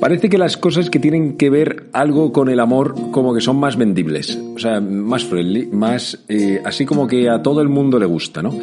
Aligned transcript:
Parece 0.00 0.30
que 0.30 0.38
las 0.38 0.56
cosas 0.56 0.88
que 0.88 0.98
tienen 0.98 1.36
que 1.36 1.50
ver 1.50 1.90
algo 1.92 2.32
con 2.32 2.48
el 2.48 2.60
amor 2.60 2.94
como 3.10 3.34
que 3.34 3.42
son 3.42 3.56
más 3.56 3.76
vendibles, 3.76 4.38
o 4.54 4.58
sea, 4.58 4.80
más 4.80 5.22
friendly, 5.24 5.66
más 5.66 6.24
eh, 6.28 6.62
así 6.64 6.86
como 6.86 7.06
que 7.06 7.28
a 7.28 7.42
todo 7.42 7.60
el 7.60 7.68
mundo 7.68 7.98
le 7.98 8.06
gusta, 8.06 8.40
¿no? 8.42 8.58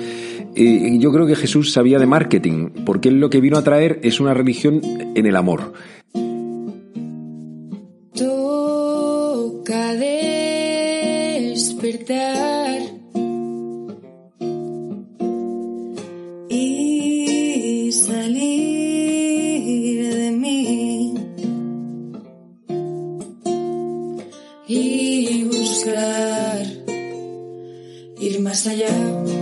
Eh, 0.55 0.97
yo 1.00 1.12
creo 1.12 1.28
que 1.28 1.36
Jesús 1.36 1.71
sabía 1.71 2.00
de 2.00 2.07
marketing, 2.07 2.70
porque 2.84 3.10
él 3.10 3.20
lo 3.20 3.29
que 3.29 3.42
vino 3.42 3.60
a 3.60 3.63
traer 3.63 4.00
es 4.02 4.20
una 4.20 4.34
religión 4.34 4.81
en 5.15 5.26
el 5.28 5.36
amor. 5.36 5.73
Toca 8.16 9.93
despertar 11.54 12.59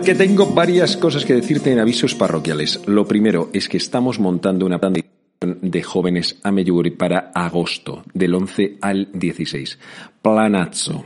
Que 0.00 0.14
tengo 0.14 0.46
varias 0.46 0.96
cosas 0.96 1.24
que 1.24 1.34
decirte 1.34 1.72
en 1.72 1.78
avisos 1.78 2.14
parroquiales. 2.14 2.80
Lo 2.86 3.06
primero 3.06 3.50
es 3.52 3.68
que 3.68 3.76
estamos 3.76 4.18
montando 4.18 4.66
una 4.66 4.78
plan 4.78 4.94
de 5.40 5.82
jóvenes 5.82 6.38
a 6.42 6.50
Medjugorje 6.50 6.92
para 6.92 7.30
agosto, 7.34 8.04
del 8.14 8.34
11 8.34 8.78
al 8.80 9.08
16. 9.12 9.78
Planazo. 10.22 11.04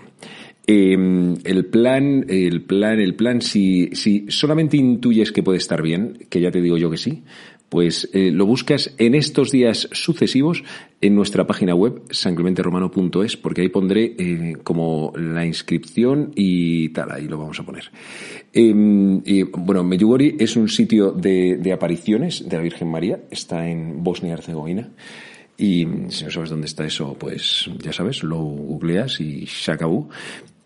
Eh, 0.67 1.37
el 1.45 1.65
plan, 1.67 2.27
el 2.29 2.63
plan, 2.63 3.01
el 3.01 3.15
plan, 3.15 3.41
si, 3.41 3.89
si 3.95 4.27
solamente 4.29 4.77
intuyes 4.77 5.33
que 5.33 5.43
puede 5.43 5.59
estar 5.59 5.83
bien, 5.83 6.27
que 6.29 6.41
ya 6.41 6.51
te 6.51 6.61
digo 6.61 6.77
yo 6.77 6.91
que 6.91 6.99
sí, 6.99 7.25
pues 7.69 8.09
eh, 8.13 8.31
lo 8.31 8.47
buscas 8.47 8.95
en 8.99 9.15
estos 9.15 9.51
días 9.51 9.89
sucesivos 9.93 10.65
en 11.01 11.15
nuestra 11.15 11.47
página 11.47 11.75
web 11.75 12.03
sanclementeromano.es 12.11 13.37
porque 13.37 13.63
ahí 13.63 13.69
pondré 13.69 14.15
eh, 14.19 14.57
como 14.63 15.13
la 15.17 15.45
inscripción 15.45 16.33
y 16.35 16.89
tal, 16.91 17.11
ahí 17.13 17.29
lo 17.29 17.39
vamos 17.39 17.61
a 17.61 17.65
poner. 17.65 17.91
Eh, 18.53 19.21
y, 19.25 19.43
bueno, 19.43 19.85
Medjugorje 19.85 20.37
es 20.39 20.57
un 20.57 20.69
sitio 20.69 21.13
de, 21.13 21.57
de 21.57 21.73
apariciones 21.73 22.49
de 22.49 22.57
la 22.57 22.63
Virgen 22.63 22.89
María, 22.89 23.21
está 23.31 23.69
en 23.69 24.03
Bosnia 24.03 24.31
y 24.31 24.33
Herzegovina. 24.35 24.89
Y 25.61 25.85
si 26.11 26.25
no 26.25 26.31
sabes 26.31 26.51
dónde 26.51 26.67
está 26.67 26.87
eso, 26.87 27.17
pues 27.19 27.69
ya 27.83 27.93
sabes, 27.93 28.23
lo 28.23 28.39
googleas 28.39 29.21
y 29.21 29.45
se 29.47 29.73
acabó. 29.73 30.09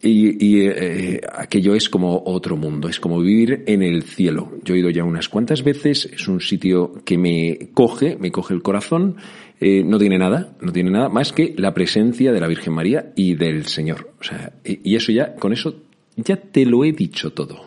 Y, 0.05 0.45
y 0.45 0.67
eh, 0.67 1.21
aquello 1.33 1.77
es 1.77 1.89
como 1.89 2.25
otro 2.27 2.57
mundo, 2.57 2.89
es 2.89 2.99
como 2.99 3.21
vivir 3.21 3.63
en 3.67 3.83
el 3.83 4.03
cielo. 4.03 4.53
Yo 4.65 4.75
he 4.75 4.81
ido 4.81 4.91
ya 4.91 5.05
unas 5.05 5.29
cuantas 5.29 5.63
veces, 5.63 6.09
es 6.13 6.27
un 6.27 6.41
sitio 6.41 6.93
que 7.05 7.17
me 7.17 7.71
coge, 7.73 8.17
me 8.17 8.33
coge 8.33 8.53
el 8.53 8.63
corazón, 8.63 9.17
eh, 9.65 9.85
no 9.85 9.97
tiene 10.01 10.19
nada, 10.19 10.57
no 10.61 10.73
tiene 10.73 10.91
nada 10.91 11.09
más 11.09 11.33
que 11.33 11.55
la 11.57 11.73
presencia 11.73 12.33
de 12.33 12.41
la 12.41 12.49
Virgen 12.49 12.75
María 12.75 13.13
y 13.15 13.37
del 13.37 13.67
Señor. 13.67 14.11
O 14.19 14.25
sea, 14.25 14.55
y, 14.65 14.97
eso 14.97 15.13
ya, 15.13 15.37
con 15.37 15.53
eso 15.53 15.77
ya 16.17 16.35
te 16.35 16.67
lo 16.67 16.85
he 16.85 16.91
dicho 16.91 17.33
todo. 17.33 17.67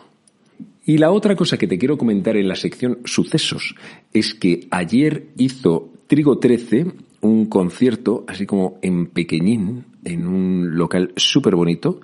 Y 0.84 0.98
la 0.98 1.10
otra 1.10 1.34
cosa 1.34 1.56
que 1.56 1.66
te 1.66 1.78
quiero 1.78 1.96
comentar 1.96 2.36
en 2.36 2.48
la 2.48 2.54
sección 2.54 2.98
sucesos 3.06 3.74
es 4.12 4.34
que 4.34 4.68
ayer 4.70 5.28
hizo 5.38 5.90
Trigo 6.06 6.38
13 6.38 6.84
un 7.22 7.46
concierto 7.46 8.26
así 8.28 8.44
como 8.44 8.78
en 8.82 9.06
pequeñín, 9.06 9.86
en 10.06 10.26
un 10.26 10.76
local 10.78 11.12
súper 11.16 11.54
bonito. 11.56 12.00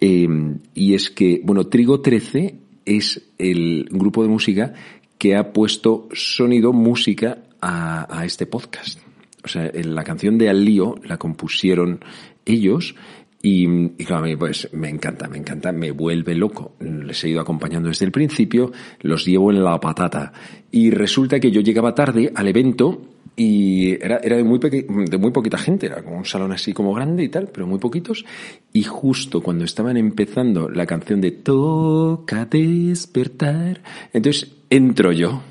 Eh, 0.00 0.28
y 0.74 0.94
es 0.94 1.10
que, 1.10 1.40
bueno, 1.42 1.68
Trigo 1.68 2.00
13 2.00 2.56
es 2.84 3.30
el 3.38 3.88
grupo 3.90 4.22
de 4.22 4.28
música 4.28 4.74
que 5.16 5.36
ha 5.36 5.52
puesto 5.52 6.08
sonido, 6.12 6.72
música 6.72 7.38
a, 7.60 8.18
a 8.18 8.26
este 8.26 8.46
podcast. 8.46 9.00
O 9.42 9.48
sea, 9.48 9.70
la 9.72 10.04
canción 10.04 10.36
de 10.36 10.50
Al 10.50 10.64
Lío 10.64 10.96
la 11.04 11.16
compusieron 11.16 12.00
ellos 12.44 12.94
y, 13.42 13.64
y, 13.68 14.04
claro, 14.04 14.24
a 14.24 14.26
mí 14.26 14.36
pues 14.36 14.68
me 14.72 14.88
encanta, 14.88 15.28
me 15.28 15.38
encanta, 15.38 15.70
me 15.70 15.92
vuelve 15.92 16.34
loco. 16.34 16.74
Les 16.80 17.22
he 17.22 17.28
ido 17.28 17.40
acompañando 17.40 17.88
desde 17.88 18.04
el 18.04 18.10
principio, 18.10 18.72
los 19.02 19.24
llevo 19.24 19.52
en 19.52 19.62
la 19.62 19.78
patata. 19.78 20.32
Y 20.72 20.90
resulta 20.90 21.38
que 21.38 21.52
yo 21.52 21.60
llegaba 21.60 21.94
tarde 21.94 22.32
al 22.34 22.48
evento 22.48 23.02
y 23.36 23.92
era, 24.02 24.16
era 24.22 24.36
de, 24.36 24.44
muy 24.44 24.58
peque 24.58 24.86
de 24.88 25.18
muy 25.18 25.30
poquita 25.30 25.58
gente, 25.58 25.86
era 25.86 26.02
como 26.02 26.16
un 26.16 26.24
salón 26.24 26.52
así 26.52 26.72
como 26.72 26.94
grande 26.94 27.22
y 27.22 27.28
tal, 27.28 27.48
pero 27.52 27.66
muy 27.66 27.78
poquitos. 27.78 28.24
Y 28.72 28.82
justo 28.82 29.42
cuando 29.42 29.64
estaban 29.64 29.98
empezando 29.98 30.70
la 30.70 30.86
canción 30.86 31.20
de 31.20 31.32
Toca 31.32 32.46
despertar, 32.46 33.82
entonces 34.12 34.50
entro 34.70 35.12
yo. 35.12 35.42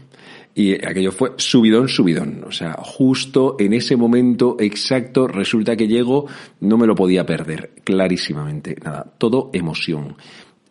Y 0.58 0.74
aquello 0.74 1.12
fue 1.12 1.34
subidón, 1.36 1.90
subidón. 1.90 2.46
O 2.48 2.52
sea, 2.52 2.74
justo 2.80 3.58
en 3.60 3.74
ese 3.74 3.98
momento 3.98 4.56
exacto 4.60 5.28
resulta 5.28 5.76
que 5.76 5.88
llego, 5.88 6.28
no 6.62 6.78
me 6.78 6.88
lo 6.88 6.96
podía 6.96 7.26
perder, 7.26 7.72
clarísimamente. 7.84 8.76
Nada, 8.84 9.14
todo 9.18 9.52
emoción. 9.54 10.16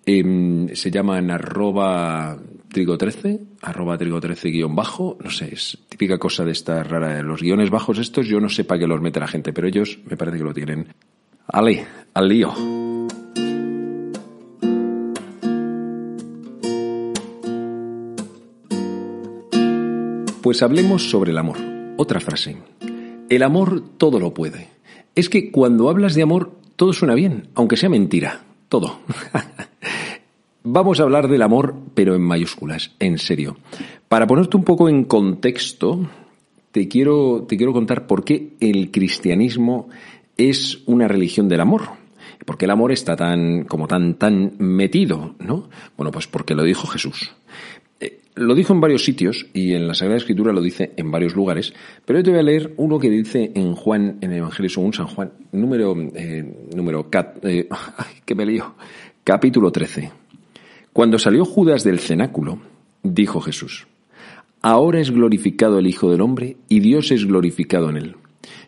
Eh, 0.06 0.70
se 0.72 0.90
llaman 0.90 1.30
arroba 1.30 2.38
trigo13, 2.74 3.40
arroba 3.62 3.96
trigo13 3.96 4.50
guion 4.50 4.74
bajo, 4.74 5.16
no 5.22 5.30
sé, 5.30 5.54
es 5.54 5.78
típica 5.88 6.18
cosa 6.18 6.44
de 6.44 6.52
esta 6.52 6.82
rara. 6.82 7.22
Los 7.22 7.40
guiones 7.40 7.70
bajos 7.70 7.98
estos 7.98 8.26
yo 8.26 8.40
no 8.40 8.48
sé 8.48 8.64
para 8.64 8.80
qué 8.80 8.86
los 8.86 9.00
mete 9.00 9.20
la 9.20 9.28
gente, 9.28 9.52
pero 9.52 9.68
ellos 9.68 9.98
me 10.04 10.16
parece 10.16 10.38
que 10.38 10.44
lo 10.44 10.52
tienen. 10.52 10.88
Ale, 11.46 11.86
al 12.12 12.28
lío. 12.28 12.52
Pues 20.42 20.62
hablemos 20.62 21.08
sobre 21.08 21.30
el 21.30 21.38
amor. 21.38 21.56
Otra 21.96 22.20
frase. 22.20 22.56
El 23.30 23.42
amor 23.42 23.82
todo 23.96 24.20
lo 24.20 24.34
puede. 24.34 24.68
Es 25.14 25.30
que 25.30 25.50
cuando 25.50 25.88
hablas 25.88 26.14
de 26.14 26.22
amor 26.22 26.52
todo 26.76 26.92
suena 26.92 27.14
bien, 27.14 27.48
aunque 27.54 27.76
sea 27.76 27.88
mentira. 27.88 28.44
Todo. 28.68 28.98
Vamos 30.66 30.98
a 30.98 31.02
hablar 31.02 31.28
del 31.28 31.42
amor, 31.42 31.74
pero 31.92 32.14
en 32.14 32.22
mayúsculas, 32.22 32.92
en 32.98 33.18
serio. 33.18 33.58
Para 34.08 34.26
ponerte 34.26 34.56
un 34.56 34.64
poco 34.64 34.88
en 34.88 35.04
contexto, 35.04 36.08
te 36.72 36.88
quiero, 36.88 37.44
te 37.46 37.58
quiero 37.58 37.74
contar 37.74 38.06
por 38.06 38.24
qué 38.24 38.54
el 38.60 38.90
cristianismo 38.90 39.90
es 40.38 40.78
una 40.86 41.06
religión 41.06 41.50
del 41.50 41.60
amor. 41.60 41.82
¿Por 42.46 42.56
qué 42.56 42.64
el 42.64 42.70
amor 42.70 42.92
está 42.92 43.14
tan, 43.14 43.64
como 43.64 43.86
tan, 43.86 44.14
tan 44.14 44.54
metido, 44.56 45.34
no? 45.38 45.68
Bueno, 45.98 46.10
pues 46.10 46.28
porque 46.28 46.54
lo 46.54 46.62
dijo 46.62 46.86
Jesús. 46.86 47.34
Eh, 48.00 48.20
lo 48.34 48.54
dijo 48.54 48.72
en 48.72 48.80
varios 48.80 49.04
sitios 49.04 49.44
y 49.52 49.74
en 49.74 49.86
la 49.86 49.92
Sagrada 49.92 50.16
Escritura 50.16 50.54
lo 50.54 50.62
dice 50.62 50.94
en 50.96 51.10
varios 51.10 51.36
lugares, 51.36 51.74
pero 52.06 52.20
yo 52.20 52.22
te 52.22 52.30
voy 52.30 52.40
a 52.40 52.42
leer 52.42 52.72
uno 52.78 52.98
que 52.98 53.10
dice 53.10 53.52
en 53.54 53.74
Juan, 53.74 54.16
en 54.22 54.32
el 54.32 54.38
Evangelio 54.38 54.70
según 54.70 54.94
San 54.94 55.08
Juan, 55.08 55.30
número, 55.52 55.94
eh, 56.14 56.70
número, 56.74 57.10
cat, 57.10 57.44
eh, 57.44 57.68
que 58.24 58.34
me 58.34 58.46
lío, 58.46 58.76
capítulo 59.22 59.70
13. 59.70 60.23
Cuando 60.94 61.18
salió 61.18 61.44
Judas 61.44 61.82
del 61.82 61.98
cenáculo, 61.98 62.60
dijo 63.02 63.40
Jesús, 63.40 63.88
Ahora 64.62 65.00
es 65.00 65.10
glorificado 65.10 65.80
el 65.80 65.88
Hijo 65.88 66.08
del 66.08 66.20
Hombre 66.20 66.56
y 66.68 66.78
Dios 66.78 67.10
es 67.10 67.26
glorificado 67.26 67.90
en 67.90 67.96
él. 67.96 68.16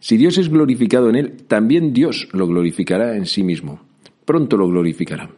Si 0.00 0.16
Dios 0.16 0.36
es 0.36 0.48
glorificado 0.48 1.08
en 1.08 1.14
él, 1.14 1.36
también 1.46 1.92
Dios 1.92 2.28
lo 2.32 2.48
glorificará 2.48 3.16
en 3.16 3.26
sí 3.26 3.44
mismo. 3.44 3.78
Pronto 4.24 4.56
lo 4.56 4.66
glorificará. 4.66 5.30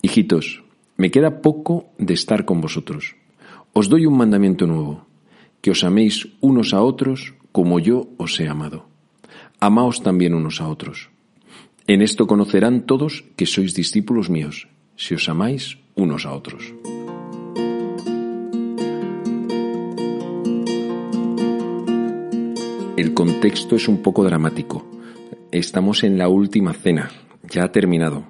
Hijitos, 0.00 0.62
me 0.96 1.10
queda 1.10 1.42
poco 1.42 1.86
de 1.98 2.14
estar 2.14 2.44
con 2.44 2.60
vosotros. 2.60 3.16
Os 3.72 3.88
doy 3.88 4.06
un 4.06 4.16
mandamiento 4.16 4.68
nuevo, 4.68 5.04
que 5.60 5.72
os 5.72 5.82
améis 5.82 6.28
unos 6.40 6.74
a 6.74 6.80
otros 6.80 7.34
como 7.50 7.80
yo 7.80 8.06
os 8.18 8.38
he 8.38 8.46
amado. 8.46 8.86
Amaos 9.58 10.00
también 10.04 10.34
unos 10.34 10.60
a 10.60 10.68
otros. 10.68 11.10
En 11.88 12.02
esto 12.02 12.28
conocerán 12.28 12.86
todos 12.86 13.24
que 13.34 13.46
sois 13.46 13.74
discípulos 13.74 14.30
míos, 14.30 14.68
si 14.94 15.14
os 15.14 15.28
amáis 15.28 15.78
unos 15.98 16.24
a 16.24 16.32
otros. 16.32 16.72
El 22.96 23.14
contexto 23.14 23.76
es 23.76 23.86
un 23.86 24.02
poco 24.02 24.24
dramático. 24.24 24.84
Estamos 25.52 26.02
en 26.02 26.18
la 26.18 26.28
última 26.28 26.72
cena, 26.72 27.10
ya 27.42 27.64
ha 27.64 27.72
terminado. 27.72 28.24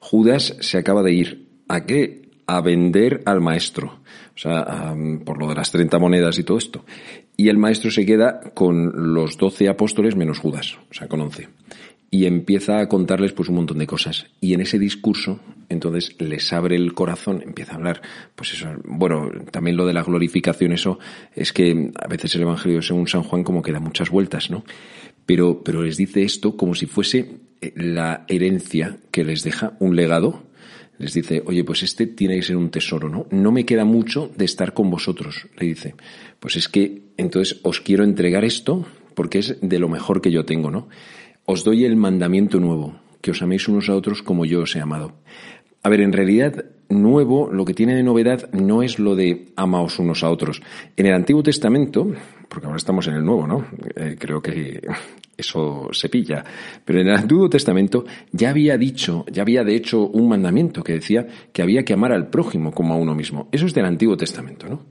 Judas 0.00 0.56
se 0.60 0.78
acaba 0.78 1.02
de 1.02 1.12
ir. 1.12 1.48
¿A 1.68 1.84
qué? 1.84 2.28
a 2.48 2.62
vender 2.62 3.22
al 3.26 3.42
maestro, 3.42 4.00
o 4.34 4.38
sea, 4.38 4.94
por 5.26 5.38
lo 5.38 5.48
de 5.48 5.54
las 5.54 5.70
30 5.70 5.98
monedas 5.98 6.38
y 6.38 6.44
todo 6.44 6.56
esto. 6.56 6.82
Y 7.36 7.50
el 7.50 7.58
maestro 7.58 7.90
se 7.90 8.06
queda 8.06 8.40
con 8.54 9.12
los 9.12 9.36
12 9.36 9.68
apóstoles 9.68 10.16
menos 10.16 10.38
Judas, 10.38 10.78
o 10.90 10.94
sea, 10.94 11.08
con 11.08 11.20
11 11.20 11.46
y 12.10 12.26
empieza 12.26 12.80
a 12.80 12.88
contarles 12.88 13.32
pues 13.32 13.48
un 13.48 13.56
montón 13.56 13.78
de 13.78 13.86
cosas. 13.86 14.26
Y 14.40 14.54
en 14.54 14.60
ese 14.60 14.78
discurso, 14.78 15.40
entonces 15.68 16.16
les 16.18 16.52
abre 16.52 16.76
el 16.76 16.94
corazón, 16.94 17.42
empieza 17.44 17.72
a 17.72 17.76
hablar, 17.76 18.00
pues 18.34 18.54
eso, 18.54 18.68
bueno, 18.84 19.30
también 19.50 19.76
lo 19.76 19.86
de 19.86 19.92
la 19.92 20.02
glorificación, 20.02 20.72
eso 20.72 20.98
es 21.34 21.52
que 21.52 21.90
a 21.94 22.08
veces 22.08 22.34
el 22.34 22.42
Evangelio 22.42 22.80
según 22.80 23.08
San 23.08 23.22
Juan 23.22 23.44
como 23.44 23.62
que 23.62 23.72
da 23.72 23.80
muchas 23.80 24.10
vueltas, 24.10 24.50
¿no? 24.50 24.64
Pero, 25.26 25.62
pero 25.62 25.82
les 25.82 25.98
dice 25.98 26.22
esto 26.22 26.56
como 26.56 26.74
si 26.74 26.86
fuese 26.86 27.40
eh, 27.60 27.72
la 27.76 28.24
herencia 28.28 28.96
que 29.10 29.24
les 29.24 29.42
deja 29.42 29.76
un 29.78 29.94
legado. 29.94 30.46
Les 30.96 31.12
dice, 31.14 31.42
oye, 31.46 31.62
pues 31.62 31.82
este 31.84 32.06
tiene 32.06 32.36
que 32.36 32.42
ser 32.42 32.56
un 32.56 32.70
tesoro, 32.70 33.08
¿no? 33.08 33.26
No 33.30 33.52
me 33.52 33.64
queda 33.64 33.84
mucho 33.84 34.32
de 34.36 34.46
estar 34.46 34.74
con 34.74 34.90
vosotros, 34.90 35.46
le 35.56 35.66
dice. 35.66 35.94
Pues 36.40 36.56
es 36.56 36.68
que 36.68 37.02
entonces 37.16 37.60
os 37.62 37.80
quiero 37.80 38.02
entregar 38.02 38.44
esto 38.44 38.84
porque 39.14 39.38
es 39.38 39.58
de 39.60 39.78
lo 39.78 39.88
mejor 39.88 40.20
que 40.20 40.32
yo 40.32 40.44
tengo, 40.44 40.70
¿no? 40.70 40.88
Os 41.50 41.64
doy 41.64 41.86
el 41.86 41.96
mandamiento 41.96 42.60
nuevo, 42.60 43.00
que 43.22 43.30
os 43.32 43.40
améis 43.40 43.72
unos 43.72 43.88
a 43.88 43.96
otros 43.96 44.20
como 44.20 44.44
yo 44.44 44.68
os 44.68 44.76
he 44.76 44.84
amado. 44.84 45.16
A 45.80 45.88
ver, 45.88 46.04
en 46.04 46.12
realidad, 46.12 46.66
nuevo, 46.90 47.48
lo 47.50 47.64
que 47.64 47.72
tiene 47.72 47.96
de 47.96 48.02
novedad 48.02 48.52
no 48.52 48.82
es 48.82 48.98
lo 48.98 49.16
de 49.16 49.48
amaos 49.56 49.98
unos 49.98 50.22
a 50.22 50.28
otros. 50.28 50.60
En 50.94 51.06
el 51.06 51.14
Antiguo 51.14 51.42
Testamento, 51.42 52.12
porque 52.50 52.66
ahora 52.66 52.76
estamos 52.76 53.08
en 53.08 53.14
el 53.14 53.24
Nuevo, 53.24 53.46
¿no? 53.46 53.64
Eh, 53.96 54.16
creo 54.18 54.42
que 54.42 54.82
eso 55.38 55.88
se 55.92 56.08
pilla. 56.08 56.44
Pero 56.84 57.00
en 57.00 57.08
el 57.08 57.14
Antiguo 57.14 57.48
Testamento 57.48 58.04
ya 58.32 58.50
había 58.50 58.76
dicho, 58.76 59.24
ya 59.30 59.42
había 59.42 59.62
de 59.62 59.76
hecho 59.76 60.06
un 60.08 60.28
mandamiento 60.28 60.82
que 60.82 60.94
decía 60.94 61.26
que 61.52 61.62
había 61.62 61.84
que 61.84 61.94
amar 61.94 62.12
al 62.12 62.28
prójimo 62.28 62.72
como 62.72 62.92
a 62.92 62.96
uno 62.96 63.14
mismo. 63.14 63.48
Eso 63.52 63.64
es 63.64 63.72
del 63.72 63.84
Antiguo 63.84 64.16
Testamento, 64.16 64.68
¿no? 64.68 64.86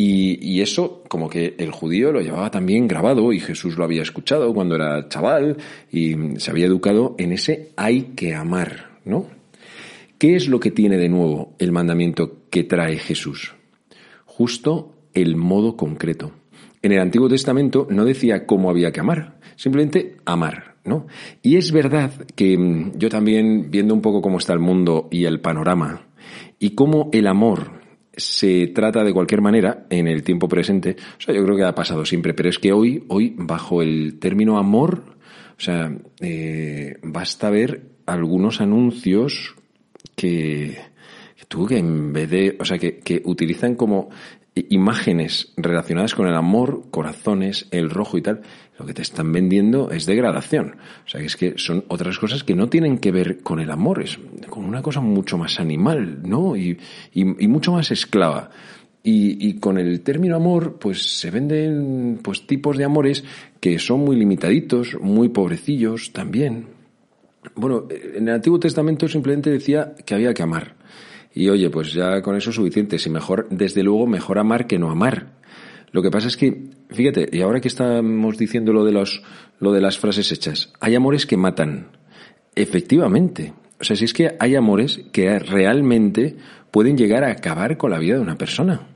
Y, 0.00 0.60
eso 0.60 1.02
como 1.08 1.28
que 1.28 1.56
el 1.58 1.72
judío 1.72 2.12
lo 2.12 2.20
llevaba 2.20 2.52
también 2.52 2.86
grabado 2.86 3.32
y 3.32 3.40
Jesús 3.40 3.76
lo 3.76 3.82
había 3.82 4.02
escuchado 4.02 4.54
cuando 4.54 4.76
era 4.76 5.08
chaval 5.08 5.56
y 5.90 6.14
se 6.38 6.52
había 6.52 6.66
educado 6.66 7.16
en 7.18 7.32
ese 7.32 7.70
hay 7.76 8.12
que 8.14 8.32
amar, 8.32 9.00
¿no? 9.04 9.26
¿Qué 10.16 10.36
es 10.36 10.48
lo 10.48 10.60
que 10.60 10.70
tiene 10.70 10.98
de 10.98 11.08
nuevo 11.08 11.54
el 11.58 11.72
mandamiento 11.72 12.44
que 12.48 12.62
trae 12.62 12.96
Jesús? 12.96 13.54
Justo 14.24 14.94
el 15.14 15.34
modo 15.34 15.76
concreto. 15.76 16.30
En 16.80 16.92
el 16.92 17.00
Antiguo 17.00 17.28
Testamento 17.28 17.88
no 17.90 18.04
decía 18.04 18.46
cómo 18.46 18.70
había 18.70 18.92
que 18.92 19.00
amar, 19.00 19.37
simplemente 19.58 20.16
amar, 20.24 20.76
¿no? 20.84 21.06
Y 21.42 21.56
es 21.56 21.72
verdad 21.72 22.12
que 22.34 22.56
mm, 22.56 22.92
yo 22.96 23.10
también, 23.10 23.70
viendo 23.70 23.92
un 23.92 24.00
poco 24.00 24.22
cómo 24.22 24.38
está 24.38 24.52
el 24.52 24.60
mundo 24.60 25.08
y 25.10 25.24
el 25.24 25.40
panorama, 25.40 26.06
y 26.58 26.70
cómo 26.70 27.10
el 27.12 27.26
amor 27.26 27.72
se 28.16 28.68
trata 28.68 29.04
de 29.04 29.12
cualquier 29.12 29.42
manera 29.42 29.86
en 29.90 30.06
el 30.06 30.22
tiempo 30.22 30.48
presente. 30.48 30.96
O 31.18 31.20
sea, 31.20 31.34
yo 31.34 31.44
creo 31.44 31.56
que 31.56 31.64
ha 31.64 31.74
pasado 31.74 32.04
siempre, 32.04 32.34
pero 32.34 32.48
es 32.48 32.58
que 32.58 32.72
hoy, 32.72 33.04
hoy, 33.08 33.34
bajo 33.36 33.82
el 33.82 34.18
término 34.18 34.58
amor, 34.58 35.16
o 35.56 35.60
sea, 35.60 35.92
eh, 36.20 36.96
basta 37.02 37.50
ver 37.50 37.82
algunos 38.06 38.60
anuncios 38.60 39.56
que, 40.14 40.78
que 41.36 41.44
tú 41.46 41.66
que 41.66 41.78
en 41.78 42.12
vez 42.12 42.30
de, 42.30 42.56
o 42.60 42.64
sea, 42.64 42.78
que, 42.78 42.98
que 42.98 43.22
utilizan 43.24 43.74
como 43.74 44.08
imágenes 44.70 45.52
relacionadas 45.56 46.14
con 46.14 46.26
el 46.26 46.34
amor, 46.34 46.84
corazones, 46.90 47.66
el 47.70 47.90
rojo 47.90 48.18
y 48.18 48.22
tal, 48.22 48.42
lo 48.78 48.86
que 48.86 48.94
te 48.94 49.02
están 49.02 49.32
vendiendo 49.32 49.90
es 49.90 50.06
degradación. 50.06 50.76
O 51.04 51.08
sea, 51.08 51.20
que 51.20 51.26
es 51.26 51.36
que 51.36 51.54
son 51.56 51.84
otras 51.88 52.18
cosas 52.18 52.44
que 52.44 52.54
no 52.54 52.68
tienen 52.68 52.98
que 52.98 53.10
ver 53.10 53.40
con 53.42 53.60
el 53.60 53.70
amor, 53.70 54.02
es 54.02 54.18
con 54.48 54.64
una 54.64 54.82
cosa 54.82 55.00
mucho 55.00 55.36
más 55.36 55.58
animal, 55.60 56.20
¿no? 56.22 56.56
Y, 56.56 56.78
mucho 57.14 57.72
más 57.72 57.90
esclava. 57.90 58.50
Y, 59.02 59.48
y, 59.48 59.58
con 59.58 59.78
el 59.78 60.00
término 60.02 60.36
amor, 60.36 60.78
pues 60.78 61.18
se 61.18 61.30
venden 61.30 62.20
pues 62.22 62.46
tipos 62.46 62.76
de 62.76 62.84
amores 62.84 63.24
que 63.60 63.78
son 63.78 64.00
muy 64.00 64.16
limitaditos, 64.16 64.96
muy 65.00 65.28
pobrecillos 65.28 66.12
también. 66.12 66.66
Bueno, 67.54 67.86
en 67.90 68.28
el 68.28 68.34
Antiguo 68.34 68.58
Testamento 68.58 69.08
simplemente 69.08 69.50
decía 69.50 69.94
que 70.04 70.14
había 70.14 70.34
que 70.34 70.42
amar. 70.42 70.74
Y 71.38 71.50
oye, 71.50 71.70
pues 71.70 71.92
ya 71.92 72.20
con 72.20 72.34
eso 72.34 72.50
es 72.50 72.56
suficiente. 72.56 72.98
Si 72.98 73.10
mejor, 73.10 73.46
desde 73.48 73.84
luego, 73.84 74.08
mejor 74.08 74.40
amar 74.40 74.66
que 74.66 74.76
no 74.76 74.90
amar. 74.90 75.34
Lo 75.92 76.02
que 76.02 76.10
pasa 76.10 76.26
es 76.26 76.36
que, 76.36 76.64
fíjate, 76.90 77.28
y 77.30 77.42
ahora 77.42 77.60
que 77.60 77.68
estamos 77.68 78.36
diciendo 78.36 78.72
lo 78.72 78.84
de 78.84 78.90
los, 78.90 79.22
lo 79.60 79.70
de 79.70 79.80
las 79.80 79.98
frases 79.98 80.32
hechas, 80.32 80.72
hay 80.80 80.96
amores 80.96 81.26
que 81.26 81.36
matan. 81.36 81.92
Efectivamente. 82.56 83.52
O 83.80 83.84
sea, 83.84 83.94
si 83.94 84.06
es 84.06 84.14
que 84.14 84.34
hay 84.40 84.56
amores 84.56 85.00
que 85.12 85.38
realmente 85.38 86.34
pueden 86.72 86.98
llegar 86.98 87.22
a 87.22 87.30
acabar 87.30 87.76
con 87.76 87.92
la 87.92 88.00
vida 88.00 88.16
de 88.16 88.22
una 88.22 88.36
persona. 88.36 88.88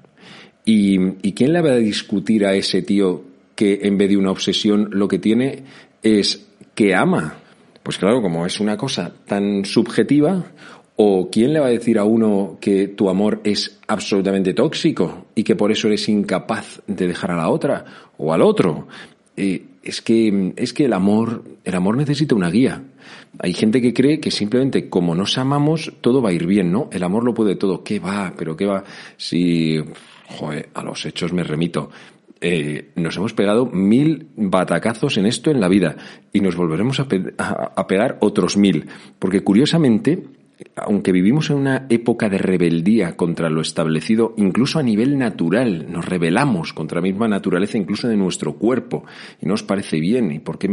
¿Y, 0.65 0.99
y 1.23 1.35
quién 1.35 1.53
le 1.53 1.63
va 1.63 1.71
a 1.71 1.77
discutir 1.77 2.45
a 2.45 2.55
ese 2.57 2.83
tío 2.83 3.23
que 3.55 3.83
en 3.85 3.97
vez 3.97 4.09
de 4.09 4.17
una 4.17 4.33
obsesión 4.33 4.89
lo 4.91 5.07
que 5.07 5.21
tiene 5.21 5.63
es 6.03 6.45
que 6.75 6.93
ama? 6.93 7.37
Pues 7.85 7.99
claro, 7.99 8.21
como 8.21 8.47
es 8.47 8.59
una 8.59 8.77
cosa 8.77 9.13
tan 9.27 9.65
subjetiva, 9.65 10.45
¿O 11.05 11.29
quién 11.33 11.53
le 11.53 11.59
va 11.59 11.67
a 11.67 11.71
decir 11.71 11.99
a 11.99 12.05
uno 12.05 12.59
que 12.61 12.87
tu 12.87 13.09
amor 13.09 13.41
es 13.43 13.81
absolutamente 13.89 14.55
tóxico 14.55 15.27
y 15.35 15.43
que 15.43 15.57
por 15.57 15.73
eso 15.73 15.89
eres 15.89 16.09
incapaz 16.09 16.81
de 16.87 17.09
dejar 17.09 17.33
a 17.33 17.37
la 17.37 17.49
otra 17.49 17.85
o 18.19 18.33
al 18.33 18.41
otro? 18.41 18.87
Eh, 19.37 19.65
es 19.83 20.01
que 20.01 20.53
es 20.55 20.73
que 20.73 20.85
el 20.85 20.93
amor 20.93 21.43
el 21.65 21.75
amor 21.75 21.97
necesita 21.97 22.37
una 22.37 22.51
guía. 22.51 22.85
Hay 23.41 23.53
gente 23.53 23.83
que 23.83 23.93
cree 23.93 24.21
que 24.21 24.31
simplemente 24.31 24.89
como 24.89 25.17
nos 25.17 25.39
amamos 25.39 25.93
todo 26.03 26.23
va 26.23 26.31
a 26.31 26.35
ir 26.35 26.47
bien, 26.47 26.71
¿no? 26.71 26.89
El 26.93 27.03
amor 27.03 27.25
lo 27.25 27.35
puede 27.35 27.57
todo. 27.57 27.83
¿Qué 27.83 27.99
va? 27.99 28.33
Pero 28.39 28.57
qué 28.57 28.67
va 28.67 28.85
si 29.17 29.83
joder, 30.29 30.69
a 30.73 30.85
los 30.85 31.05
hechos 31.05 31.33
me 31.33 31.43
remito. 31.43 31.91
Eh, 32.41 32.93
nos 32.95 33.17
hemos 33.17 33.35
pegado 33.35 33.67
mil 33.67 34.29
batacazos 34.37 35.17
en 35.17 35.27
esto 35.27 35.51
en 35.51 35.61
la 35.61 35.67
vida 35.67 35.97
y 36.33 36.41
nos 36.41 36.55
volveremos 36.55 37.01
a, 37.01 37.07
a 37.75 37.87
pegar 37.89 38.19
otros 38.21 38.57
mil. 38.57 38.87
Porque 39.19 39.41
curiosamente, 39.41 40.23
aunque 40.77 41.13
vivimos 41.13 41.51
en 41.51 41.57
una 41.57 41.87
época 41.89 42.29
de 42.29 42.39
rebeldía 42.39 43.17
contra 43.17 43.51
lo 43.51 43.61
establecido, 43.61 44.35
incluso 44.37 44.79
a 44.79 44.83
nivel 44.83 45.19
natural, 45.19 45.91
nos 45.91 46.05
rebelamos 46.05 46.73
contra 46.73 47.01
la 47.01 47.09
misma 47.09 47.29
naturaleza, 47.29 47.79
incluso 47.79 48.09
de 48.09 48.17
nuestro 48.17 48.55
cuerpo, 48.55 49.05
y 49.41 49.47
no 49.47 49.55
os 49.55 49.63
parece 49.63 50.01
bien, 50.01 50.33
y 50.33 50.39
por 50.39 50.59
qué 50.59 50.69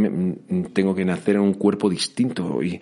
tengo 0.72 0.94
que 0.94 1.04
nacer 1.04 1.36
en 1.36 1.42
un 1.42 1.54
cuerpo 1.54 1.88
distinto, 1.88 2.60
y, 2.62 2.80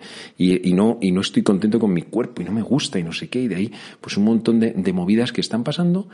no, 0.73 0.97
y 1.01 1.11
no 1.11 1.21
estoy 1.21 1.43
contento 1.43 1.79
con 1.79 1.93
mi 1.93 2.03
cuerpo, 2.03 2.41
y 2.41 2.45
no 2.45 2.51
me 2.51 2.61
gusta, 2.61 2.99
y 2.99 3.03
no 3.03 3.11
sé 3.11 3.29
qué, 3.29 3.41
y 3.41 3.47
de 3.47 3.55
ahí, 3.55 3.71
pues 4.01 4.17
un 4.17 4.25
montón 4.25 4.59
de, 4.59 4.93
movidas 4.93 5.31
que 5.31 5.41
están 5.41 5.63
pasando. 5.63 6.09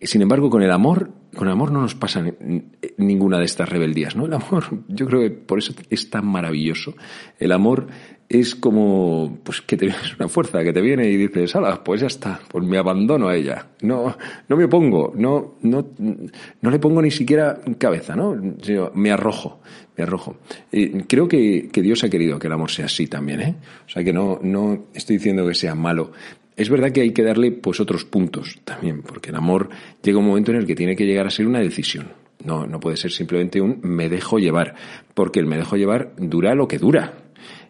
Sin 0.00 0.22
embargo, 0.22 0.50
con 0.50 0.62
el 0.62 0.70
amor, 0.70 1.10
con 1.34 1.46
el 1.46 1.52
amor 1.52 1.70
no 1.70 1.80
nos 1.80 1.94
pasa 1.94 2.24
ninguna 2.96 3.38
de 3.38 3.44
estas 3.44 3.68
rebeldías, 3.68 4.16
¿no? 4.16 4.26
El 4.26 4.34
amor, 4.34 4.64
yo 4.88 5.06
creo 5.06 5.20
que 5.20 5.30
por 5.30 5.58
eso 5.58 5.74
es 5.90 6.10
tan 6.10 6.26
maravilloso. 6.26 6.94
El 7.38 7.52
amor 7.52 7.86
es 8.32 8.54
como 8.54 9.38
pues 9.42 9.60
que 9.60 9.76
te 9.76 9.86
es 10.04 10.16
una 10.18 10.28
fuerza 10.28 10.62
que 10.64 10.72
te 10.72 10.80
viene 10.80 11.08
y 11.08 11.16
dices, 11.16 11.54
ala, 11.54 11.82
pues 11.84 12.00
ya 12.00 12.06
está, 12.06 12.40
pues 12.48 12.64
me 12.64 12.78
abandono 12.78 13.28
a 13.28 13.36
ella. 13.36 13.66
No, 13.82 14.16
no 14.48 14.56
me 14.56 14.64
opongo, 14.64 15.12
no, 15.16 15.56
no, 15.62 15.86
no 16.60 16.70
le 16.70 16.78
pongo 16.78 17.02
ni 17.02 17.10
siquiera 17.10 17.60
cabeza, 17.78 18.16
¿no? 18.16 18.36
me 18.94 19.10
arrojo, 19.10 19.60
me 19.96 20.04
arrojo. 20.04 20.36
Y 20.70 21.02
creo 21.02 21.28
que, 21.28 21.68
que 21.70 21.82
Dios 21.82 22.02
ha 22.04 22.10
querido 22.10 22.38
que 22.38 22.46
el 22.46 22.52
amor 22.52 22.70
sea 22.70 22.86
así 22.86 23.06
también, 23.06 23.40
¿eh? 23.40 23.54
O 23.86 23.88
sea 23.88 24.02
que 24.02 24.12
no, 24.12 24.38
no 24.42 24.86
estoy 24.94 25.16
diciendo 25.16 25.46
que 25.46 25.54
sea 25.54 25.74
malo. 25.74 26.12
Es 26.56 26.68
verdad 26.68 26.92
que 26.92 27.00
hay 27.00 27.12
que 27.12 27.22
darle 27.22 27.50
pues 27.50 27.80
otros 27.80 28.04
puntos 28.04 28.60
también, 28.64 29.02
porque 29.02 29.30
el 29.30 29.36
amor 29.36 29.70
llega 30.02 30.18
un 30.18 30.26
momento 30.26 30.50
en 30.52 30.58
el 30.58 30.66
que 30.66 30.74
tiene 30.74 30.96
que 30.96 31.06
llegar 31.06 31.26
a 31.26 31.30
ser 31.30 31.46
una 31.46 31.60
decisión. 31.60 32.08
No, 32.44 32.66
no 32.66 32.80
puede 32.80 32.96
ser 32.96 33.12
simplemente 33.12 33.60
un 33.60 33.78
me 33.82 34.08
dejo 34.08 34.38
llevar, 34.38 34.74
porque 35.14 35.40
el 35.40 35.46
me 35.46 35.56
dejo 35.56 35.76
llevar 35.76 36.12
dura 36.16 36.54
lo 36.54 36.68
que 36.68 36.78
dura. 36.78 37.14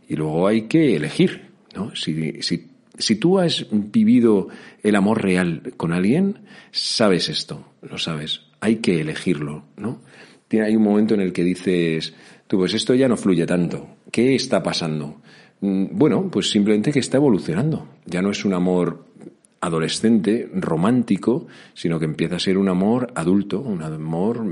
Y 0.09 0.17
luego 0.17 0.47
hay 0.47 0.63
que 0.63 0.97
elegir, 0.97 1.51
¿no? 1.75 1.95
Si, 1.95 2.43
si, 2.43 2.69
si 2.99 3.17
tú 3.17 3.39
has 3.39 3.67
vivido 3.71 4.49
el 4.83 4.97
amor 4.97 5.23
real 5.23 5.75
con 5.77 5.93
alguien, 5.93 6.41
sabes 6.71 7.29
esto, 7.29 7.73
lo 7.83 7.99
sabes. 7.99 8.43
Hay 8.61 8.77
que 8.77 9.01
elegirlo, 9.01 9.65
¿no? 9.77 10.01
Tiene 10.49 10.67
hay 10.67 10.77
un 10.77 10.83
momento 10.83 11.15
en 11.15 11.21
el 11.21 11.33
que 11.33 11.45
dices, 11.45 12.15
tú, 12.47 12.59
pues 12.59 12.75
esto 12.75 12.95
ya 12.95 13.09
no 13.09 13.17
fluye 13.17 13.47
tanto. 13.47 13.97
¿Qué 14.11 14.35
está 14.35 14.63
pasando? 14.63 15.23
Mm, 15.61 15.87
bueno, 15.93 16.29
pues 16.31 16.51
simplemente 16.51 16.93
que 16.93 16.99
está 16.99 17.17
evolucionando. 17.17 17.89
Ya 18.05 18.21
no 18.21 18.31
es 18.31 18.45
un 18.45 18.53
amor 18.53 19.07
adolescente, 19.63 20.51
romántico, 20.53 21.47
sino 21.73 21.99
que 21.99 22.05
empieza 22.05 22.37
a 22.37 22.41
ser 22.41 22.59
un 22.59 22.69
amor 22.69 23.13
adulto, 23.15 23.61
un 23.61 23.81
amor 23.83 24.45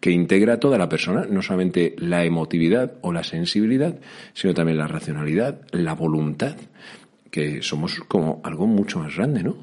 que 0.00 0.10
integra 0.10 0.54
a 0.54 0.60
toda 0.60 0.76
la 0.76 0.88
persona, 0.88 1.24
no 1.30 1.40
solamente 1.40 1.94
la 1.98 2.24
emotividad 2.24 2.94
o 3.02 3.12
la 3.12 3.22
sensibilidad, 3.22 3.96
sino 4.34 4.52
también 4.52 4.76
la 4.76 4.88
racionalidad, 4.88 5.60
la 5.70 5.94
voluntad, 5.94 6.56
que 7.30 7.62
somos 7.62 8.00
como 8.08 8.40
algo 8.42 8.66
mucho 8.66 8.98
más 8.98 9.16
grande, 9.16 9.44
¿no? 9.44 9.56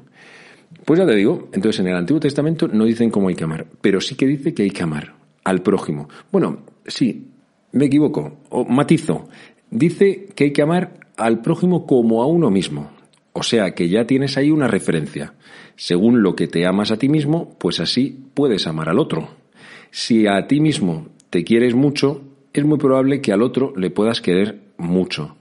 Pues 0.86 0.98
ya 0.98 1.06
te 1.06 1.14
digo, 1.14 1.50
entonces 1.52 1.80
en 1.80 1.88
el 1.88 1.96
Antiguo 1.96 2.18
Testamento 2.18 2.66
no 2.66 2.86
dicen 2.86 3.10
cómo 3.10 3.28
hay 3.28 3.34
que 3.34 3.44
amar, 3.44 3.66
pero 3.82 4.00
sí 4.00 4.14
que 4.14 4.26
dice 4.26 4.54
que 4.54 4.62
hay 4.62 4.70
que 4.70 4.82
amar 4.82 5.14
al 5.44 5.60
prójimo. 5.60 6.08
Bueno, 6.32 6.60
sí, 6.86 7.28
me 7.72 7.84
equivoco, 7.84 8.38
o 8.48 8.64
matizo. 8.64 9.28
Dice 9.70 10.28
que 10.34 10.44
hay 10.44 10.52
que 10.52 10.62
amar 10.62 10.94
al 11.18 11.42
prójimo 11.42 11.86
como 11.86 12.22
a 12.22 12.26
uno 12.26 12.50
mismo. 12.50 12.90
O 13.32 13.42
sea 13.42 13.74
que 13.74 13.88
ya 13.88 14.06
tienes 14.06 14.36
ahí 14.36 14.50
una 14.50 14.68
referencia. 14.68 15.34
Según 15.76 16.22
lo 16.22 16.36
que 16.36 16.48
te 16.48 16.66
amas 16.66 16.90
a 16.90 16.98
ti 16.98 17.08
mismo, 17.08 17.56
pues 17.58 17.80
así 17.80 18.26
puedes 18.34 18.66
amar 18.66 18.88
al 18.88 18.98
otro. 18.98 19.28
Si 19.90 20.26
a 20.26 20.46
ti 20.46 20.60
mismo 20.60 21.08
te 21.30 21.44
quieres 21.44 21.74
mucho, 21.74 22.22
es 22.52 22.64
muy 22.64 22.78
probable 22.78 23.20
que 23.20 23.32
al 23.32 23.42
otro 23.42 23.72
le 23.76 23.90
puedas 23.90 24.20
querer 24.20 24.60
mucho. 24.76 25.36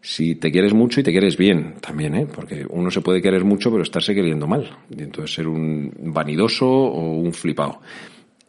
Si 0.00 0.34
te 0.34 0.50
quieres 0.52 0.74
mucho 0.74 1.00
y 1.00 1.02
te 1.02 1.12
quieres 1.12 1.36
bien 1.36 1.76
también, 1.80 2.14
¿eh? 2.14 2.26
porque 2.26 2.66
uno 2.68 2.90
se 2.90 3.00
puede 3.00 3.22
querer 3.22 3.44
mucho 3.44 3.70
pero 3.70 3.82
estarse 3.82 4.14
queriendo 4.14 4.46
mal. 4.46 4.78
Y 4.90 5.02
entonces 5.02 5.34
ser 5.34 5.48
un 5.48 5.92
vanidoso 5.98 6.66
o 6.66 7.16
un 7.16 7.32
flipado. 7.32 7.80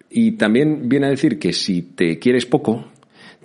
Y 0.09 0.33
también 0.33 0.87
viene 0.87 1.07
a 1.07 1.09
decir 1.09 1.39
que 1.39 1.53
si 1.53 1.81
te 1.81 2.19
quieres 2.19 2.45
poco, 2.45 2.85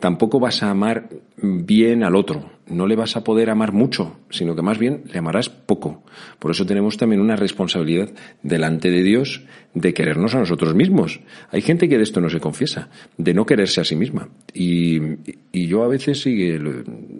tampoco 0.00 0.40
vas 0.40 0.62
a 0.62 0.70
amar 0.70 1.08
bien 1.36 2.02
al 2.02 2.16
otro, 2.16 2.50
no 2.66 2.86
le 2.86 2.96
vas 2.96 3.16
a 3.16 3.24
poder 3.24 3.50
amar 3.50 3.72
mucho, 3.72 4.18
sino 4.30 4.56
que 4.56 4.62
más 4.62 4.78
bien 4.78 5.04
le 5.12 5.18
amarás 5.18 5.48
poco. 5.48 6.02
Por 6.38 6.50
eso 6.50 6.66
tenemos 6.66 6.96
también 6.96 7.20
una 7.20 7.36
responsabilidad 7.36 8.10
delante 8.42 8.90
de 8.90 9.02
Dios 9.02 9.42
de 9.74 9.94
querernos 9.94 10.34
a 10.34 10.40
nosotros 10.40 10.74
mismos. 10.74 11.20
Hay 11.50 11.60
gente 11.62 11.88
que 11.88 11.98
de 11.98 12.02
esto 12.02 12.20
no 12.20 12.30
se 12.30 12.40
confiesa, 12.40 12.88
de 13.16 13.34
no 13.34 13.46
quererse 13.46 13.80
a 13.80 13.84
sí 13.84 13.94
misma. 13.94 14.28
Y, 14.52 15.00
yo 15.52 15.84
a 15.84 15.88
veces 15.88 16.20
sí 16.22 16.52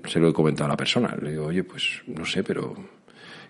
se 0.09 0.19
lo 0.19 0.29
he 0.29 0.33
comentado 0.33 0.67
a 0.67 0.73
la 0.73 0.77
persona. 0.77 1.17
Le 1.21 1.33
digo, 1.33 1.47
oye, 1.47 1.63
pues 1.63 2.03
no 2.07 2.25
sé, 2.25 2.43
pero 2.43 2.75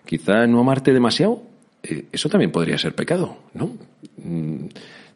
quizá 0.05 0.45
no 0.47 0.59
amarte 0.59 0.93
demasiado, 0.93 1.41
eh, 1.83 2.05
eso 2.11 2.29
también 2.29 2.51
podría 2.51 2.77
ser 2.77 2.93
pecado, 2.93 3.37
¿no? 3.53 3.77
Mm, 4.17 4.65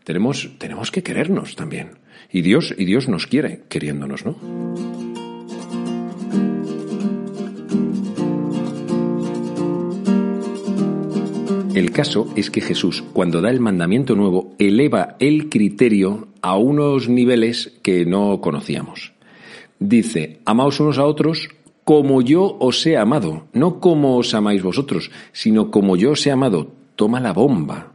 tenemos, 0.06 0.52
tenemos 0.58 0.92
que 0.92 1.04
querernos 1.04 1.56
también. 1.56 1.98
Y 2.32 2.42
Dios, 2.42 2.74
y 2.78 2.86
Dios 2.86 3.10
nos 3.10 3.28
quiere 3.28 3.64
queriéndonos, 3.68 4.26
¿no? 4.26 4.38
El 11.74 11.92
caso 11.92 12.32
es 12.38 12.50
que 12.50 12.62
Jesús, 12.62 13.04
cuando 13.12 13.42
da 13.42 13.50
el 13.50 13.60
mandamiento 13.60 14.16
nuevo, 14.16 14.56
eleva 14.60 15.18
el 15.20 15.50
criterio 15.50 16.30
a 16.42 16.56
unos 16.56 17.10
niveles 17.10 17.74
que 17.82 18.06
no 18.06 18.40
conocíamos. 18.40 19.12
Dice, 19.80 20.40
amaos 20.46 20.80
unos 20.80 20.98
a 21.00 21.06
otros 21.06 21.50
como 21.84 22.22
yo 22.22 22.58
os 22.60 22.86
he 22.86 22.96
amado, 22.96 23.48
no 23.54 23.80
como 23.80 24.18
os 24.18 24.34
amáis 24.34 24.64
vosotros, 24.64 25.12
sino 25.34 25.70
como 25.70 25.98
yo 25.98 26.12
os 26.12 26.26
he 26.26 26.32
amado. 26.32 26.72
Toma 26.96 27.20
la 27.20 27.34
bomba. 27.34 27.92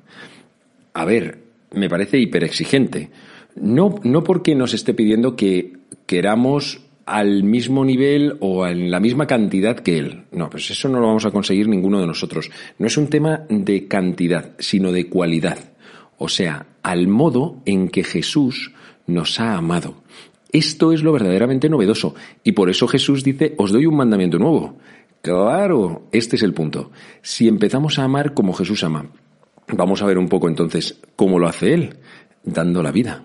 A 0.93 1.05
ver, 1.07 1.50
me 1.73 1.89
parece 1.89 2.19
hiperexigente. 2.19 3.11
No, 3.57 3.95
no 4.03 4.25
porque 4.25 4.55
nos 4.55 4.75
esté 4.75 4.95
pidiendo 4.95 5.37
que 5.37 5.75
queramos 6.07 6.83
al 7.07 7.43
mismo 7.43 7.85
nivel 7.85 8.37
o 8.41 8.67
en 8.67 8.91
la 8.91 9.01
misma 9.01 9.27
cantidad 9.27 9.81
que 9.81 9.99
él. 9.99 10.25
No, 10.31 10.49
pues 10.49 10.71
eso 10.71 10.89
no 10.89 11.01
lo 11.01 11.09
vamos 11.09 11.27
a 11.27 11.33
conseguir 11.33 11.69
ninguno 11.69 12.01
de 12.01 12.07
nosotros. 12.07 12.51
No 12.79 12.87
es 12.87 12.97
un 12.97 13.09
tema 13.09 13.47
de 13.49 13.89
cantidad, 13.89 14.53
sino 14.59 14.93
de 14.93 15.09
cualidad. 15.09 15.59
O 16.19 16.29
sea, 16.29 16.67
al 16.83 17.09
modo 17.09 17.63
en 17.65 17.89
que 17.89 18.05
Jesús 18.05 18.73
nos 19.07 19.41
ha 19.41 19.57
amado. 19.57 20.03
Esto 20.53 20.93
es 20.93 21.03
lo 21.03 21.13
verdaderamente 21.13 21.69
novedoso. 21.69 22.15
Y 22.45 22.53
por 22.53 22.71
eso 22.71 22.87
Jesús 22.87 23.25
dice, 23.25 23.55
os 23.59 23.73
doy 23.73 23.87
un 23.87 23.97
mandamiento 23.97 24.39
nuevo. 24.39 24.77
Claro, 25.23 26.09
este 26.13 26.37
es 26.37 26.43
el 26.43 26.55
punto. 26.55 26.91
Si 27.23 27.49
empezamos 27.49 27.99
a 27.99 28.05
amar 28.05 28.35
como 28.35 28.53
Jesús 28.53 28.85
ama, 28.85 29.11
vamos 29.75 30.03
a 30.03 30.07
ver 30.07 30.19
un 30.19 30.29
poco 30.29 30.49
entonces 30.49 31.01
cómo 31.17 31.39
lo 31.39 31.49
hace 31.49 31.75
Él, 31.75 31.97
dando 32.45 32.83
la 32.83 32.93
vida. 32.93 33.25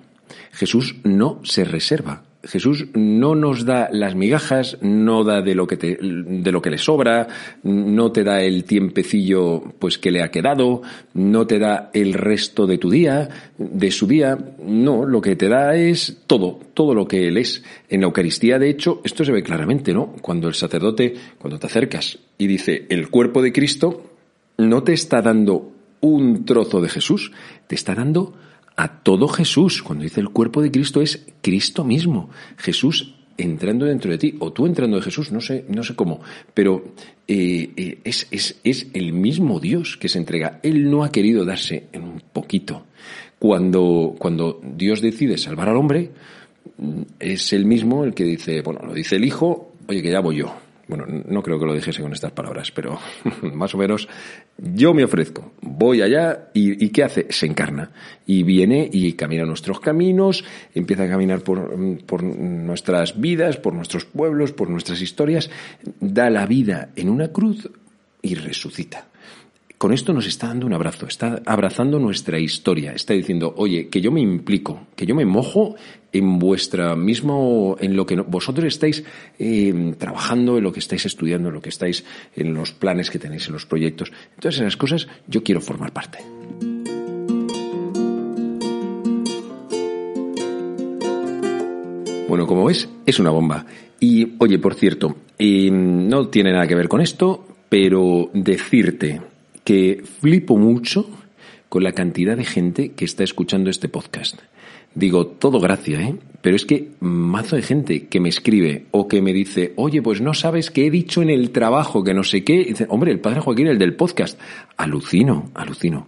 Jesús 0.52 0.96
no 1.04 1.40
se 1.44 1.66
reserva. 1.66 2.24
Jesús 2.46 2.86
no 2.94 3.34
nos 3.34 3.66
da 3.66 3.90
las 3.92 4.14
migajas, 4.14 4.78
no 4.82 5.24
da 5.24 5.42
de 5.42 5.56
lo 5.56 5.66
que 5.66 5.78
te, 5.78 5.98
de 6.00 6.52
lo 6.52 6.62
que 6.62 6.70
le 6.70 6.78
sobra, 6.78 7.28
no 7.64 8.12
te 8.12 8.24
da 8.24 8.42
el 8.42 8.66
tiempecillo 8.66 9.74
pues 9.80 9.98
que 9.98 10.12
le 10.12 10.22
ha 10.22 10.30
quedado, 10.30 10.84
no 11.16 11.48
te 11.48 11.58
da 11.58 11.90
el 11.94 12.14
resto 12.14 12.68
de 12.68 12.78
tu 12.78 12.92
día, 12.92 13.30
de 13.58 13.90
su 13.90 14.06
día, 14.06 14.38
no, 14.64 15.06
lo 15.06 15.22
que 15.22 15.36
te 15.36 15.50
da 15.50 15.76
es 15.76 16.22
todo, 16.28 16.60
todo 16.74 16.94
lo 16.94 17.08
que 17.08 17.28
él 17.28 17.38
es. 17.38 17.64
En 17.90 18.02
la 18.02 18.08
Eucaristía, 18.08 18.60
de 18.60 18.70
hecho, 18.70 19.02
esto 19.04 19.26
se 19.26 19.32
ve 19.32 19.42
claramente, 19.42 19.94
¿no? 19.94 20.14
Cuando 20.22 20.48
el 20.48 20.54
sacerdote, 20.54 21.16
cuando 21.40 21.58
te 21.58 21.66
acercas 21.66 22.20
y 22.38 22.46
dice 22.46 22.86
el 22.90 23.10
cuerpo 23.10 23.42
de 23.42 23.52
Cristo, 23.52 24.04
no 24.58 24.84
te 24.84 24.94
está 24.94 25.22
dando 25.22 25.72
un 26.08 26.46
trozo 26.46 26.82
de 26.82 26.90
Jesús, 26.90 27.32
te 27.68 27.76
está 27.76 27.96
dando 27.96 28.34
a 28.76 29.02
todo 29.02 29.28
Jesús. 29.28 29.82
Cuando 29.82 30.04
dice 30.04 30.22
el 30.22 30.30
cuerpo 30.30 30.62
de 30.62 30.72
Cristo 30.72 31.02
es 31.02 31.26
Cristo 31.42 31.84
mismo. 31.84 32.30
Jesús 32.58 33.16
entrando 33.38 33.86
dentro 33.86 34.12
de 34.12 34.18
ti, 34.18 34.36
o 34.40 34.54
tú 34.54 34.66
entrando 34.66 34.96
de 34.98 35.04
Jesús, 35.04 35.32
no 35.32 35.42
sé, 35.42 35.66
no 35.68 35.84
sé 35.84 35.94
cómo, 35.94 36.22
pero 36.54 36.94
eh, 37.28 37.70
eh, 37.76 38.00
es, 38.06 38.28
es, 38.32 38.56
es 38.64 38.88
el 38.94 39.12
mismo 39.12 39.60
Dios 39.60 39.98
que 39.98 40.08
se 40.08 40.20
entrega. 40.20 40.60
Él 40.64 40.90
no 40.90 41.04
ha 41.04 41.12
querido 41.12 41.44
darse 41.44 41.88
en 41.92 42.04
un 42.04 42.22
poquito. 42.32 42.86
Cuando, 43.38 44.16
cuando 44.18 44.62
Dios 44.64 45.02
decide 45.02 45.38
salvar 45.38 45.70
al 45.70 45.76
hombre, 45.76 46.12
mm, 46.78 47.02
es 47.20 47.52
el 47.52 47.66
mismo 47.66 48.06
el 48.06 48.14
que 48.14 48.24
dice, 48.24 48.62
bueno, 48.62 48.82
lo 48.86 48.94
dice 48.94 49.18
el 49.18 49.26
Hijo, 49.26 49.74
oye, 49.88 50.02
que 50.02 50.12
ya 50.12 50.22
voy 50.22 50.38
yo. 50.38 50.65
Bueno, 50.88 51.06
no 51.08 51.42
creo 51.42 51.60
que 51.60 51.66
lo 51.66 51.74
dijese 51.74 52.02
con 52.02 52.14
estas 52.14 52.32
palabras, 52.32 52.72
pero 52.72 53.00
más 53.54 53.74
o 53.74 53.78
menos 53.78 54.08
yo 54.58 54.94
me 54.94 55.04
ofrezco, 55.04 55.54
voy 55.62 56.02
allá 56.02 56.50
y, 56.54 56.90
¿qué 56.90 57.04
hace? 57.04 57.28
Se 57.32 57.48
encarna 57.48 57.92
y 58.26 58.44
viene 58.44 58.88
y 58.92 59.14
camina 59.14 59.46
nuestros 59.46 59.80
caminos, 59.80 60.44
empieza 60.74 61.04
a 61.04 61.10
caminar 61.10 61.42
por, 61.42 61.76
por 62.06 62.24
nuestras 62.24 63.20
vidas, 63.20 63.58
por 63.58 63.74
nuestros 63.74 64.06
pueblos, 64.06 64.52
por 64.52 64.70
nuestras 64.70 65.02
historias, 65.02 65.50
da 66.00 66.30
la 66.30 66.46
vida 66.46 66.90
en 66.96 67.10
una 67.10 67.30
cruz 67.30 67.70
y 68.22 68.36
resucita 68.36 69.08
con 69.78 69.94
esto 69.94 70.14
nos 70.14 70.26
está 70.26 70.48
dando 70.48 70.66
un 70.66 70.74
abrazo, 70.74 71.06
está 71.06 71.42
abrazando 71.46 72.00
nuestra 72.00 72.40
historia, 72.40 72.94
está 72.94 73.14
diciendo, 73.14 73.54
oye, 73.58 73.90
que 73.90 74.02
yo 74.02 74.12
me 74.12 74.22
implico, 74.22 74.88
que 74.96 75.06
yo 75.06 75.16
me 75.16 75.26
mojo 75.26 75.76
en 76.14 76.40
vuestra 76.40 76.96
mismo, 76.96 77.76
en 77.80 77.96
lo 77.96 78.06
que 78.06 78.16
vosotros 78.16 78.66
estáis 78.66 79.04
eh, 79.38 79.94
trabajando, 79.98 80.58
en 80.58 80.64
lo 80.64 80.72
que 80.72 80.80
estáis 80.80 81.06
estudiando, 81.06 81.50
en 81.50 81.56
lo 81.56 81.62
que 81.62 81.70
estáis, 81.70 82.06
en 82.36 82.54
los 82.54 82.72
planes 82.72 83.10
que 83.10 83.20
tenéis, 83.20 83.48
en 83.48 83.54
los 83.54 83.66
proyectos. 83.66 84.12
Entonces, 84.36 84.60
en 84.60 84.66
las 84.66 84.78
cosas, 84.78 85.08
yo 85.28 85.44
quiero 85.44 85.60
formar 85.60 85.92
parte. 85.92 86.20
Bueno, 92.30 92.48
como 92.48 92.66
ves, 92.66 92.90
es 93.06 93.20
una 93.20 93.30
bomba. 93.30 93.66
Y, 94.00 94.36
oye, 94.40 94.58
por 94.58 94.76
cierto, 94.76 95.18
eh, 95.38 95.70
no 95.70 96.30
tiene 96.30 96.54
nada 96.54 96.68
que 96.68 96.76
ver 96.76 96.88
con 96.88 97.02
esto, 97.02 97.46
pero 97.70 98.30
decirte 98.34 99.22
que 99.66 100.02
flipo 100.22 100.56
mucho 100.56 101.10
con 101.68 101.84
la 101.84 101.92
cantidad 101.92 102.38
de 102.38 102.46
gente 102.46 102.94
que 102.94 103.04
está 103.04 103.26
escuchando 103.26 103.70
este 103.70 103.90
podcast. 103.90 104.40
Digo, 104.94 105.28
todo 105.28 105.60
gracia, 105.60 106.02
¿eh? 106.02 106.16
Pero 106.42 106.56
es 106.56 106.66
que 106.66 106.92
mazo 107.02 107.58
de 107.58 107.64
gente 107.64 108.08
que 108.08 108.22
me 108.22 108.30
escribe 108.30 108.86
o 108.92 109.10
que 109.10 109.22
me 109.22 109.34
dice, 109.34 109.74
oye, 109.76 110.02
pues 110.02 110.22
no 110.22 110.34
sabes 110.34 110.72
qué 110.72 110.88
he 110.88 110.92
dicho 110.92 111.22
en 111.22 111.30
el 111.30 111.50
trabajo, 111.50 112.04
que 112.04 112.14
no 112.14 112.24
sé 112.24 112.46
qué. 112.46 112.64
dice, 112.64 112.86
hombre, 112.88 113.12
el 113.12 113.20
padre 113.20 113.42
Joaquín, 113.42 113.68
el 113.68 113.80
del 113.80 113.96
podcast. 113.96 114.40
Alucino, 114.78 115.50
alucino. 115.54 116.08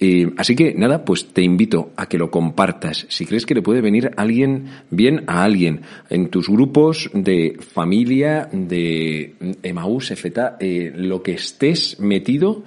Eh, 0.00 0.32
así 0.36 0.56
que 0.56 0.74
nada, 0.74 1.04
pues 1.04 1.32
te 1.32 1.42
invito 1.42 1.92
a 1.96 2.08
que 2.08 2.18
lo 2.18 2.30
compartas. 2.30 3.06
Si 3.08 3.24
crees 3.24 3.46
que 3.46 3.54
le 3.54 3.62
puede 3.62 3.80
venir 3.80 4.10
alguien 4.16 4.66
bien 4.90 5.24
a 5.28 5.44
alguien, 5.44 5.82
en 6.10 6.28
tus 6.28 6.48
grupos 6.48 7.10
de 7.14 7.56
familia, 7.60 8.48
de 8.52 9.34
Emaús, 9.62 10.08
FETA, 10.08 10.56
eh, 10.58 10.92
lo 10.94 11.22
que 11.22 11.32
estés 11.32 12.00
metido, 12.00 12.64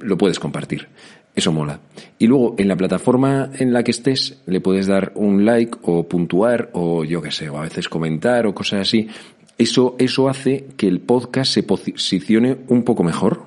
lo 0.00 0.18
puedes 0.18 0.38
compartir. 0.38 0.88
Eso 1.34 1.52
mola. 1.52 1.78
Y 2.18 2.26
luego, 2.26 2.56
en 2.58 2.66
la 2.66 2.76
plataforma 2.76 3.50
en 3.58 3.72
la 3.72 3.84
que 3.84 3.92
estés, 3.92 4.40
le 4.46 4.60
puedes 4.60 4.86
dar 4.86 5.12
un 5.14 5.44
like 5.44 5.78
o 5.82 6.08
puntuar 6.08 6.70
o 6.72 7.04
yo 7.04 7.22
qué 7.22 7.30
sé, 7.30 7.48
o 7.48 7.58
a 7.58 7.62
veces 7.62 7.88
comentar 7.88 8.46
o 8.46 8.54
cosas 8.54 8.80
así. 8.80 9.08
Eso, 9.56 9.94
eso 9.98 10.28
hace 10.28 10.66
que 10.76 10.88
el 10.88 11.00
podcast 11.00 11.52
se 11.52 11.62
posicione 11.62 12.56
un 12.68 12.82
poco 12.82 13.04
mejor. 13.04 13.42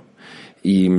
Y, 0.64 0.90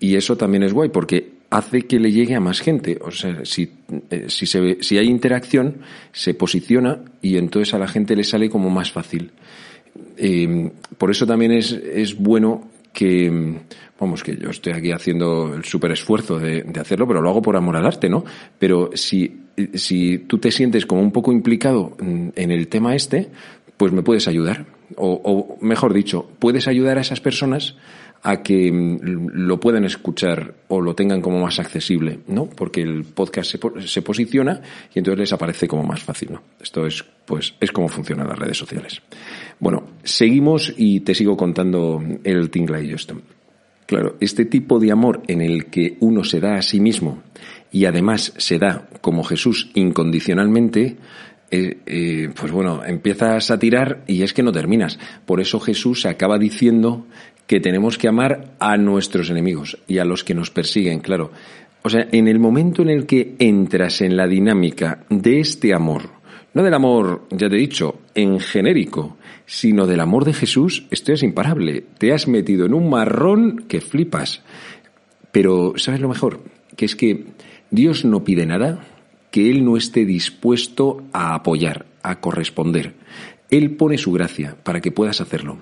y 0.00 0.16
eso 0.16 0.36
también 0.36 0.62
es 0.62 0.72
guay 0.72 0.88
porque 0.88 1.34
hace 1.50 1.82
que 1.82 2.00
le 2.00 2.10
llegue 2.10 2.34
a 2.34 2.40
más 2.40 2.60
gente. 2.60 2.98
O 3.02 3.10
sea, 3.10 3.44
si, 3.44 3.70
eh, 4.10 4.26
si, 4.28 4.46
se, 4.46 4.82
si 4.82 4.98
hay 4.98 5.08
interacción, 5.08 5.78
se 6.12 6.34
posiciona 6.34 7.00
y 7.22 7.36
entonces 7.36 7.74
a 7.74 7.78
la 7.78 7.86
gente 7.86 8.16
le 8.16 8.24
sale 8.24 8.48
como 8.48 8.70
más 8.70 8.90
fácil. 8.90 9.30
Eh, 10.16 10.70
por 10.98 11.10
eso 11.10 11.26
también 11.26 11.52
es, 11.52 11.72
es 11.72 12.16
bueno 12.16 12.68
que, 12.94 13.60
vamos, 14.00 14.22
que 14.22 14.36
yo 14.36 14.48
estoy 14.48 14.72
aquí 14.72 14.92
haciendo 14.92 15.54
el 15.54 15.64
súper 15.64 15.92
esfuerzo 15.92 16.38
de, 16.38 16.64
hacerlo, 16.80 17.06
pero 17.06 17.20
lo 17.20 17.28
hago 17.28 17.42
por 17.42 17.56
amor 17.56 17.76
al 17.76 17.84
arte, 17.84 18.08
¿no? 18.08 18.24
Pero 18.58 18.90
si, 18.94 19.42
si 19.74 20.18
tú 20.20 20.38
te 20.38 20.50
sientes 20.50 20.86
como 20.86 21.02
un 21.02 21.12
poco 21.12 21.32
implicado 21.32 21.96
en 22.00 22.50
el 22.50 22.68
tema 22.68 22.94
este, 22.94 23.30
pues 23.76 23.92
me 23.92 24.02
puedes 24.02 24.26
ayudar. 24.28 24.73
O, 24.96 25.58
mejor 25.60 25.92
dicho, 25.92 26.28
puedes 26.38 26.68
ayudar 26.68 26.98
a 26.98 27.00
esas 27.00 27.20
personas 27.20 27.76
a 28.22 28.42
que 28.42 28.72
mm, 28.72 29.00
lo 29.34 29.60
puedan 29.60 29.84
escuchar 29.84 30.54
o 30.68 30.80
lo 30.80 30.94
tengan 30.94 31.20
como 31.20 31.40
más 31.40 31.58
accesible, 31.58 32.20
¿no? 32.26 32.46
Porque 32.46 32.80
el 32.80 33.04
podcast 33.04 33.50
se, 33.50 33.86
se 33.86 34.02
posiciona 34.02 34.60
y 34.94 34.98
entonces 34.98 35.20
les 35.20 35.32
aparece 35.32 35.68
como 35.68 35.82
más 35.82 36.02
fácil, 36.02 36.32
¿no? 36.32 36.42
Esto 36.60 36.86
es, 36.86 37.04
pues, 37.26 37.54
es 37.60 37.70
como 37.70 37.88
funcionan 37.88 38.28
las 38.28 38.38
redes 38.38 38.56
sociales. 38.56 39.02
Bueno, 39.60 39.84
seguimos 40.02 40.72
y 40.76 41.00
te 41.00 41.14
sigo 41.14 41.36
contando 41.36 42.02
el 42.24 42.50
Tingla 42.50 42.80
y 42.80 42.92
esto. 42.92 43.20
Claro, 43.86 44.16
este 44.20 44.46
tipo 44.46 44.78
de 44.78 44.90
amor 44.90 45.22
en 45.28 45.42
el 45.42 45.66
que 45.66 45.98
uno 46.00 46.24
se 46.24 46.40
da 46.40 46.54
a 46.56 46.62
sí 46.62 46.80
mismo 46.80 47.22
y 47.70 47.84
además 47.84 48.32
se 48.38 48.58
da 48.58 48.88
como 49.02 49.24
Jesús 49.24 49.70
incondicionalmente, 49.74 50.96
eh, 51.54 51.78
eh, 51.86 52.30
pues 52.38 52.50
bueno, 52.50 52.84
empiezas 52.84 53.50
a 53.52 53.58
tirar 53.58 54.02
y 54.08 54.22
es 54.22 54.32
que 54.32 54.42
no 54.42 54.50
terminas. 54.50 54.98
Por 55.24 55.40
eso 55.40 55.60
Jesús 55.60 56.04
acaba 56.04 56.36
diciendo 56.36 57.06
que 57.46 57.60
tenemos 57.60 57.96
que 57.96 58.08
amar 58.08 58.56
a 58.58 58.76
nuestros 58.76 59.30
enemigos 59.30 59.78
y 59.86 59.98
a 59.98 60.04
los 60.04 60.24
que 60.24 60.34
nos 60.34 60.50
persiguen, 60.50 60.98
claro. 60.98 61.30
O 61.82 61.90
sea, 61.90 62.08
en 62.10 62.26
el 62.26 62.40
momento 62.40 62.82
en 62.82 62.88
el 62.88 63.06
que 63.06 63.36
entras 63.38 64.00
en 64.00 64.16
la 64.16 64.26
dinámica 64.26 65.04
de 65.10 65.38
este 65.38 65.72
amor, 65.74 66.10
no 66.54 66.64
del 66.64 66.74
amor, 66.74 67.28
ya 67.30 67.48
te 67.48 67.54
he 67.56 67.60
dicho, 67.60 68.00
en 68.14 68.40
genérico, 68.40 69.16
sino 69.46 69.86
del 69.86 70.00
amor 70.00 70.24
de 70.24 70.32
Jesús, 70.32 70.86
esto 70.90 71.12
es 71.12 71.22
imparable. 71.22 71.84
Te 71.98 72.12
has 72.12 72.26
metido 72.26 72.66
en 72.66 72.74
un 72.74 72.90
marrón 72.90 73.66
que 73.68 73.80
flipas. 73.80 74.42
Pero, 75.30 75.74
¿sabes 75.76 76.00
lo 76.00 76.08
mejor? 76.08 76.40
Que 76.76 76.86
es 76.86 76.96
que 76.96 77.26
Dios 77.70 78.04
no 78.04 78.24
pide 78.24 78.46
nada 78.46 78.86
que 79.34 79.50
Él 79.50 79.64
no 79.64 79.76
esté 79.76 80.04
dispuesto 80.04 81.02
a 81.12 81.34
apoyar, 81.34 81.86
a 82.04 82.20
corresponder. 82.20 82.94
Él 83.50 83.72
pone 83.72 83.98
su 83.98 84.12
gracia 84.12 84.56
para 84.62 84.80
que 84.80 84.92
puedas 84.92 85.20
hacerlo. 85.20 85.58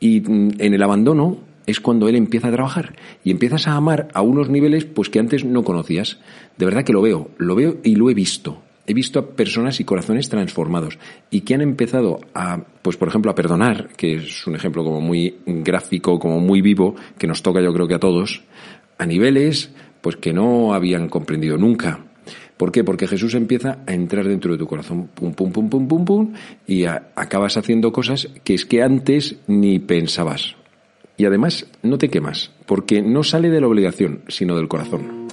Y 0.00 0.20
mm, 0.20 0.54
en 0.58 0.74
el 0.74 0.82
abandono 0.82 1.38
es 1.64 1.78
cuando 1.78 2.08
Él 2.08 2.16
empieza 2.16 2.48
a 2.48 2.50
trabajar 2.50 2.96
y 3.22 3.30
empiezas 3.30 3.68
a 3.68 3.76
amar 3.76 4.08
a 4.14 4.22
unos 4.22 4.50
niveles 4.50 4.84
pues 4.84 5.10
que 5.10 5.20
antes 5.20 5.44
no 5.44 5.62
conocías. 5.62 6.18
De 6.58 6.64
verdad 6.64 6.82
que 6.82 6.92
lo 6.92 7.02
veo, 7.02 7.30
lo 7.38 7.54
veo 7.54 7.76
y 7.84 7.94
lo 7.94 8.10
he 8.10 8.14
visto 8.14 8.60
he 8.84 8.92
visto 8.92 9.20
a 9.20 9.26
personas 9.30 9.78
y 9.78 9.84
corazones 9.84 10.28
transformados 10.28 10.98
y 11.30 11.42
que 11.42 11.54
han 11.54 11.62
empezado 11.62 12.18
a, 12.34 12.64
pues 12.82 12.96
por 12.96 13.08
ejemplo, 13.08 13.30
a 13.30 13.34
perdonar, 13.36 13.90
que 13.96 14.16
es 14.16 14.46
un 14.48 14.56
ejemplo 14.56 14.82
como 14.82 15.00
muy 15.00 15.36
gráfico, 15.46 16.18
como 16.18 16.40
muy 16.40 16.60
vivo, 16.62 16.96
que 17.16 17.28
nos 17.28 17.42
toca 17.42 17.62
yo 17.62 17.72
creo 17.72 17.86
que 17.86 17.94
a 17.94 18.00
todos, 18.00 18.42
a 18.98 19.06
niveles 19.06 19.70
pues 20.00 20.16
que 20.16 20.32
no 20.32 20.74
habían 20.74 21.08
comprendido 21.08 21.56
nunca. 21.56 22.03
¿Por 22.56 22.70
qué? 22.70 22.84
Porque 22.84 23.08
Jesús 23.08 23.34
empieza 23.34 23.78
a 23.86 23.94
entrar 23.94 24.26
dentro 24.28 24.52
de 24.52 24.58
tu 24.58 24.66
corazón, 24.66 25.08
pum, 25.14 25.32
pum, 25.32 25.50
pum, 25.50 25.68
pum, 25.68 25.88
pum, 25.88 26.04
pum, 26.04 26.32
y 26.66 26.84
acabas 26.84 27.56
haciendo 27.56 27.92
cosas 27.92 28.28
que 28.44 28.54
es 28.54 28.64
que 28.64 28.82
antes 28.82 29.36
ni 29.46 29.80
pensabas. 29.80 30.56
Y 31.16 31.24
además 31.26 31.66
no 31.82 31.98
te 31.98 32.08
quemas, 32.08 32.52
porque 32.66 33.02
no 33.02 33.22
sale 33.24 33.50
de 33.50 33.60
la 33.60 33.68
obligación, 33.68 34.22
sino 34.28 34.56
del 34.56 34.68
corazón. 34.68 35.24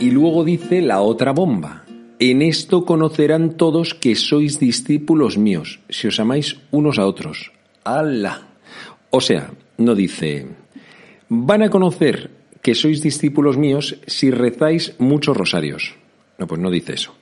Y 0.00 0.10
luego 0.10 0.44
dice 0.44 0.80
la 0.80 1.02
otra 1.02 1.32
bomba. 1.32 1.84
En 2.18 2.42
esto 2.42 2.84
conocerán 2.84 3.56
todos 3.56 3.94
que 3.94 4.14
sois 4.14 4.60
discípulos 4.60 5.38
míos, 5.38 5.80
si 5.88 6.08
os 6.08 6.20
amáis 6.20 6.58
unos 6.70 6.98
a 6.98 7.06
otros. 7.06 7.52
¡Hala! 7.84 8.49
O 9.10 9.20
sea, 9.20 9.50
no 9.76 9.94
dice, 9.94 10.46
van 11.28 11.62
a 11.62 11.70
conocer 11.70 12.30
que 12.62 12.74
sois 12.74 13.02
discípulos 13.02 13.56
míos 13.56 13.98
si 14.06 14.30
rezáis 14.30 14.94
muchos 14.98 15.36
rosarios. 15.36 15.96
No, 16.38 16.46
pues 16.46 16.60
no 16.60 16.70
dice 16.70 16.94
eso. 16.94 17.14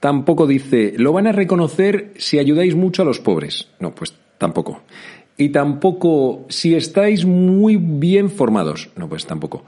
Tampoco 0.00 0.46
dice, 0.46 0.94
lo 0.96 1.12
van 1.12 1.26
a 1.26 1.32
reconocer 1.32 2.14
si 2.16 2.38
ayudáis 2.38 2.74
mucho 2.74 3.02
a 3.02 3.04
los 3.04 3.20
pobres. 3.20 3.68
No, 3.80 3.94
pues 3.94 4.14
tampoco. 4.38 4.82
Y 5.36 5.50
tampoco 5.50 6.46
si 6.48 6.74
estáis 6.74 7.24
muy 7.24 7.76
bien 7.76 8.30
formados. 8.30 8.88
No, 8.96 9.08
pues 9.08 9.26
tampoco. 9.26 9.64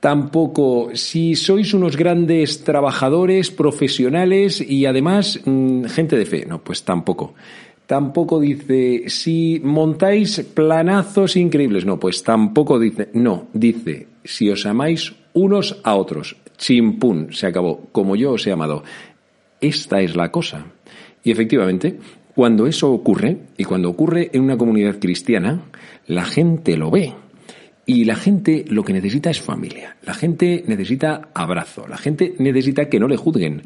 Tampoco 0.00 0.90
si 0.94 1.34
sois 1.34 1.72
unos 1.72 1.96
grandes 1.96 2.64
trabajadores, 2.64 3.50
profesionales 3.50 4.60
y 4.60 4.86
además 4.86 5.40
mm, 5.44 5.84
gente 5.84 6.16
de 6.16 6.26
fe. 6.26 6.46
No, 6.46 6.62
pues 6.62 6.82
tampoco. 6.82 7.34
Tampoco 7.86 8.40
dice 8.40 9.04
si 9.08 9.60
montáis 9.62 10.40
planazos 10.54 11.36
increíbles. 11.36 11.84
No, 11.84 11.98
pues 11.98 12.22
tampoco 12.22 12.78
dice. 12.78 13.08
No, 13.14 13.46
dice 13.52 14.08
si 14.24 14.50
os 14.50 14.66
amáis 14.66 15.14
unos 15.34 15.80
a 15.84 15.94
otros. 15.94 16.36
Chimpún, 16.56 17.32
se 17.32 17.46
acabó. 17.46 17.88
Como 17.92 18.16
yo 18.16 18.32
os 18.32 18.46
he 18.46 18.52
amado. 18.52 18.82
Esta 19.60 20.00
es 20.00 20.16
la 20.16 20.30
cosa. 20.30 20.66
Y 21.22 21.30
efectivamente, 21.30 21.98
cuando 22.34 22.66
eso 22.66 22.92
ocurre, 22.92 23.38
y 23.56 23.64
cuando 23.64 23.88
ocurre 23.88 24.30
en 24.32 24.42
una 24.42 24.58
comunidad 24.58 24.98
cristiana, 24.98 25.62
la 26.06 26.24
gente 26.24 26.76
lo 26.76 26.90
ve 26.90 27.14
y 27.88 28.04
la 28.04 28.16
gente 28.16 28.64
lo 28.68 28.82
que 28.82 28.92
necesita 28.92 29.30
es 29.30 29.40
familia. 29.40 29.96
La 30.02 30.12
gente 30.12 30.64
necesita 30.66 31.28
abrazo. 31.32 31.86
La 31.86 31.96
gente 31.96 32.34
necesita 32.38 32.88
que 32.88 32.98
no 32.98 33.06
le 33.06 33.16
juzguen. 33.16 33.62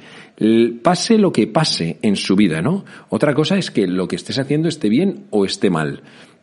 Pase 0.83 1.16
lo 1.16 1.33
que 1.33 1.46
pase 1.46 1.98
en 2.02 2.16
su 2.16 2.37
vida, 2.37 2.61
¿no? 2.61 2.85
Otra 3.09 3.35
cosa 3.35 3.56
es 3.56 3.70
que 3.70 3.87
lo 3.87 4.06
que 4.06 4.16
estés 4.16 4.38
haciendo 4.38 4.68
esté 4.68 4.90
bien 4.90 5.24
o 5.30 5.46
esté 5.46 5.70
mal. 5.70 6.02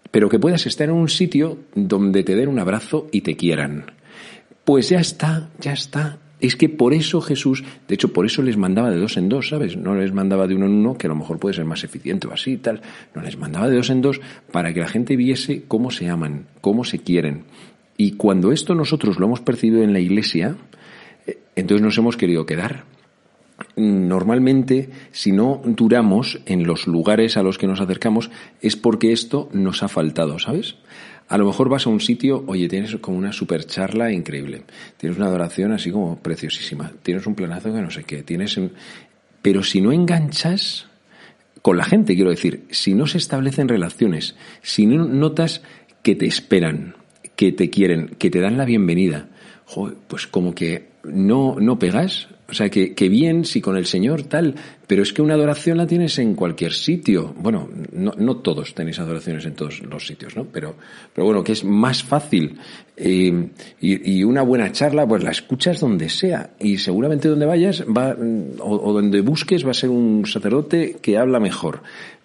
Pero 0.09 0.27
que 0.27 0.39
puedas 0.39 0.65
estar 0.65 0.89
en 0.89 0.95
un 0.95 1.07
sitio 1.07 1.59
donde 1.75 2.23
te 2.23 2.35
den 2.35 2.49
un 2.49 2.57
abrazo 2.57 3.07
y 3.11 3.21
te 3.21 3.35
quieran. 3.37 3.91
Pues 4.65 4.89
ya 4.89 4.99
está, 4.99 5.51
ya 5.59 5.73
está. 5.73 6.17
Es 6.39 6.55
que 6.55 6.69
por 6.69 6.93
eso 6.93 7.19
Jesús, 7.19 7.63
de 7.87 7.95
hecho, 7.95 8.13
por 8.13 8.25
eso 8.25 8.43
les 8.43 8.57
mandaba 8.57 8.91
de 8.91 8.97
dos 8.97 9.17
en 9.17 9.27
dos, 9.27 9.49
¿sabes? 9.49 9.75
No 9.75 9.95
les 9.95 10.13
mandaba 10.13 10.45
de 10.47 10.55
uno 10.55 10.67
en 10.67 10.73
uno, 10.73 10.97
que 10.97 11.07
a 11.07 11.09
lo 11.09 11.15
mejor 11.15 11.39
puede 11.39 11.55
ser 11.55 11.65
más 11.65 11.83
eficiente 11.83 12.27
o 12.27 12.33
así 12.33 12.53
y 12.53 12.57
tal. 12.57 12.81
No 13.15 13.21
les 13.21 13.37
mandaba 13.37 13.67
de 13.67 13.75
dos 13.75 13.89
en 13.89 14.01
dos 14.01 14.21
para 14.51 14.73
que 14.73 14.81
la 14.81 14.87
gente 14.87 15.15
viese 15.15 15.63
cómo 15.67 15.89
se 15.89 16.09
aman, 16.09 16.45
cómo 16.61 16.83
se 16.83 16.99
quieren. 16.99 17.45
Y 17.97 18.11
cuando 18.11 18.51
esto 18.51 18.75
nosotros 18.75 19.17
lo 19.17 19.25
hemos 19.25 19.41
percibido 19.41 19.81
en 19.81 19.93
la 19.93 19.99
iglesia, 19.99 20.55
eh, 21.25 21.39
entonces 21.55 21.83
nos 21.83 21.97
hemos 21.97 22.17
querido 22.17 22.45
quedar. 22.45 22.83
Normalmente, 23.75 24.89
si 25.11 25.31
no 25.31 25.61
duramos 25.65 26.39
en 26.45 26.65
los 26.65 26.87
lugares 26.87 27.37
a 27.37 27.43
los 27.43 27.57
que 27.57 27.67
nos 27.67 27.81
acercamos, 27.81 28.29
es 28.61 28.75
porque 28.75 29.11
esto 29.11 29.49
nos 29.51 29.81
ha 29.83 29.87
faltado, 29.87 30.37
¿sabes? 30.37 30.75
A 31.27 31.37
lo 31.37 31.45
mejor 31.45 31.67
vas 31.67 31.85
a 31.87 31.89
un 31.89 31.99
sitio, 31.99 32.43
oye, 32.47 32.69
tienes 32.69 32.95
como 32.97 33.17
una 33.17 33.33
super 33.33 33.65
charla 33.65 34.11
increíble, 34.11 34.63
tienes 34.97 35.17
una 35.17 35.27
adoración 35.27 35.71
así 35.71 35.91
como 35.91 36.19
preciosísima, 36.19 36.91
tienes 37.03 37.25
un 37.27 37.35
planazo 37.35 37.73
que 37.73 37.81
no 37.81 37.91
sé 37.91 38.03
qué, 38.03 38.23
tienes... 38.23 38.59
Pero 39.41 39.63
si 39.63 39.81
no 39.81 39.91
enganchas 39.91 40.87
con 41.61 41.77
la 41.77 41.83
gente, 41.83 42.15
quiero 42.15 42.29
decir, 42.29 42.65
si 42.69 42.93
no 42.93 43.07
se 43.07 43.17
establecen 43.17 43.67
relaciones, 43.67 44.35
si 44.61 44.85
no 44.85 45.05
notas 45.05 45.63
que 46.01 46.15
te 46.15 46.25
esperan, 46.25 46.95
que 47.35 47.51
te 47.51 47.69
quieren, 47.69 48.15
que 48.17 48.29
te 48.29 48.39
dan 48.39 48.57
la 48.57 48.65
bienvenida, 48.65 49.29
pues 50.07 50.27
como 50.27 50.55
que 50.55 50.89
no, 51.03 51.57
no 51.59 51.77
pegas, 51.77 52.29
o 52.49 52.53
sea, 52.53 52.69
que, 52.69 52.93
que, 52.93 53.09
bien, 53.09 53.43
si 53.43 53.59
con 53.59 53.75
el 53.75 53.85
Señor 53.85 54.23
tal, 54.23 54.55
pero 54.87 55.03
es 55.03 55.11
que 55.11 55.21
una 55.21 55.33
adoración 55.33 55.77
la 55.77 55.85
tienes 55.85 56.17
en 56.17 56.33
cualquier 56.33 56.71
sitio. 56.71 57.33
Bueno, 57.37 57.69
no, 57.91 58.13
no 58.17 58.37
todos 58.37 58.73
tenéis 58.73 58.99
adoraciones 58.99 59.45
en 59.45 59.53
todos 59.53 59.81
los 59.81 60.07
sitios, 60.07 60.37
¿no? 60.37 60.45
Pero, 60.45 60.75
pero 61.13 61.25
bueno, 61.25 61.43
que 61.43 61.51
es 61.51 61.65
más 61.65 62.03
fácil. 62.03 62.57
Eh, 62.95 63.49
y, 63.81 64.19
y, 64.19 64.23
una 64.23 64.43
buena 64.43 64.71
charla, 64.71 65.05
pues 65.05 65.23
la 65.23 65.31
escuchas 65.31 65.81
donde 65.81 66.07
sea. 66.07 66.51
Y 66.57 66.77
seguramente 66.77 67.27
donde 67.27 67.45
vayas 67.45 67.83
va, 67.83 68.15
o, 68.59 68.89
o, 68.89 68.93
donde 68.93 69.19
busques 69.19 69.65
va 69.65 69.71
a 69.71 69.73
ser 69.73 69.89
un 69.89 70.25
sacerdote 70.25 70.99
que 71.01 71.17
habla 71.17 71.41
mejor. 71.41 71.81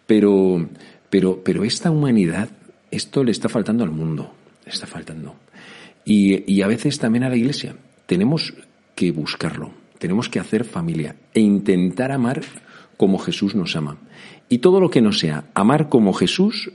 Pero, 0.07 0.69
pero, 1.11 1.43
pero 1.43 1.65
esta 1.65 1.91
humanidad, 1.91 2.49
esto 2.93 3.25
le 3.25 3.33
está 3.33 3.49
faltando 3.49 3.83
al 3.83 3.91
mundo. 3.91 4.33
Le 4.65 4.71
está 4.71 4.87
faltando. 4.87 5.35
Y, 6.05 6.45
y 6.53 6.63
a 6.63 6.69
veces 6.69 7.01
también 7.01 7.25
a 7.25 7.29
la 7.29 7.37
iglesia. 7.37 7.75
Tenemos 8.07 8.55
que 8.95 9.11
buscarlo 9.11 9.82
tenemos 10.03 10.29
que 10.29 10.41
hacer 10.41 10.65
familia 10.65 11.15
e 11.33 11.39
intentar 11.39 12.11
amar 12.11 12.41
como 12.97 13.21
Jesús 13.21 13.55
nos 13.55 13.77
ama. 13.77 13.99
Y 14.49 14.59
todo 14.59 14.81
lo 14.81 14.91
que 14.91 15.01
no 15.01 15.13
sea 15.13 15.45
amar 15.55 15.89
como 15.89 16.13
Jesús, 16.13 16.73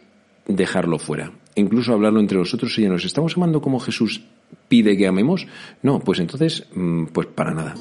dejarlo 0.47 0.97
fuera. 0.97 1.33
incluso 1.55 1.91
hablarlo 1.91 2.21
entre 2.21 2.37
nosotros, 2.37 2.77
y 2.79 2.87
¿nos 2.87 3.03
estamos 3.03 3.35
amando 3.35 3.61
como 3.61 3.81
Jesús 3.81 4.21
pide 4.69 4.95
que 4.95 5.07
amemos? 5.07 5.45
No, 5.81 5.99
pues 5.99 6.19
entonces, 6.19 6.67
mm, 6.73 7.07
pues 7.07 7.27
para 7.27 7.53
nada. 7.53 7.75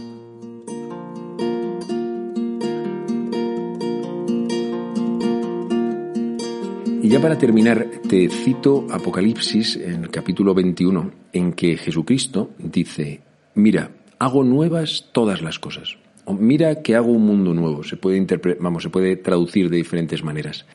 Y 7.03 7.09
ya 7.09 7.21
para 7.21 7.39
terminar, 7.39 7.87
te 8.09 8.29
cito 8.31 8.87
Apocalipsis 8.91 9.77
en 9.77 10.05
el 10.05 10.11
capítulo 10.11 10.55
21, 10.55 11.13
en 11.33 11.53
que 11.53 11.77
Jesucristo 11.77 12.51
dice, 12.59 13.21
mira, 13.55 13.91
hago 14.19 14.45
nuevas 14.45 15.07
todas 15.13 15.43
las 15.43 15.59
cosas. 15.59 15.97
mira 16.27 16.83
que 16.83 16.97
hago 16.97 17.13
un 17.13 17.27
mundo 17.27 17.55
nuevo. 17.55 17.85
Se 17.85 17.97
puede 17.97 18.25
vamos, 18.61 18.83
se 18.83 18.91
puede 18.91 19.17
traducir 19.17 19.71
de 19.71 19.77
diferentes 19.77 20.25
maneras. 20.25 20.67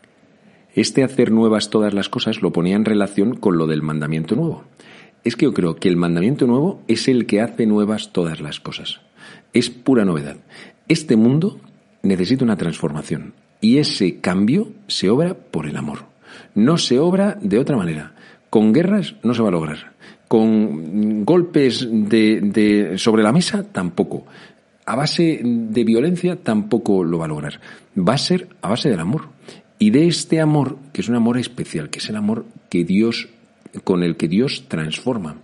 Este 0.73 1.03
hacer 1.03 1.31
nuevas 1.31 1.69
todas 1.69 1.93
las 1.93 2.07
cosas 2.07 2.41
lo 2.41 2.53
ponía 2.53 2.75
en 2.75 2.85
relación 2.85 3.35
con 3.35 3.57
lo 3.57 3.67
del 3.67 3.81
mandamiento 3.81 4.35
nuevo. 4.35 4.63
Es 5.23 5.35
que 5.35 5.45
yo 5.45 5.53
creo 5.53 5.75
que 5.75 5.89
el 5.89 5.97
mandamiento 5.97 6.47
nuevo 6.47 6.81
es 6.87 7.07
el 7.07 7.25
que 7.25 7.41
hace 7.41 7.65
nuevas 7.65 8.13
todas 8.13 8.39
las 8.39 8.59
cosas. 8.59 9.01
Es 9.53 9.69
pura 9.69 10.05
novedad. 10.05 10.37
Este 10.87 11.15
mundo 11.15 11.59
necesita 12.03 12.45
una 12.45 12.55
transformación. 12.55 13.33
Y 13.59 13.77
ese 13.77 14.19
cambio 14.21 14.69
se 14.87 15.09
obra 15.09 15.35
por 15.35 15.67
el 15.67 15.75
amor. 15.75 16.05
No 16.55 16.77
se 16.77 16.99
obra 16.99 17.37
de 17.41 17.59
otra 17.59 17.77
manera. 17.77 18.15
Con 18.49 18.73
guerras 18.73 19.15
no 19.23 19.33
se 19.33 19.41
va 19.41 19.49
a 19.49 19.51
lograr. 19.51 19.93
Con 20.31 21.25
golpes 21.25 21.85
de, 21.91 22.93
sobre 22.95 23.21
la 23.21 23.33
mesa 23.33 23.65
tampoco. 23.69 24.25
A 24.85 24.95
base 24.95 25.41
de 25.43 25.83
violencia 25.83 26.37
tampoco 26.37 27.03
lo 27.03 27.17
va 27.17 27.25
a 27.25 27.27
lograr. 27.27 27.59
Va 27.97 28.13
a 28.13 28.17
ser 28.17 28.47
a 28.61 28.69
base 28.69 28.89
del 28.89 29.01
amor. 29.01 29.27
Y 29.77 29.89
de 29.89 30.07
este 30.07 30.39
amor, 30.39 30.77
que 30.93 31.01
es 31.01 31.09
un 31.09 31.15
amor 31.15 31.37
especial, 31.37 31.89
que 31.89 31.99
es 31.99 32.07
el 32.07 32.15
amor 32.15 32.45
que 32.69 32.85
Dios, 32.85 33.27
con 33.83 34.03
el 34.03 34.15
que 34.15 34.29
Dios 34.29 34.69
transforma. 34.69 35.35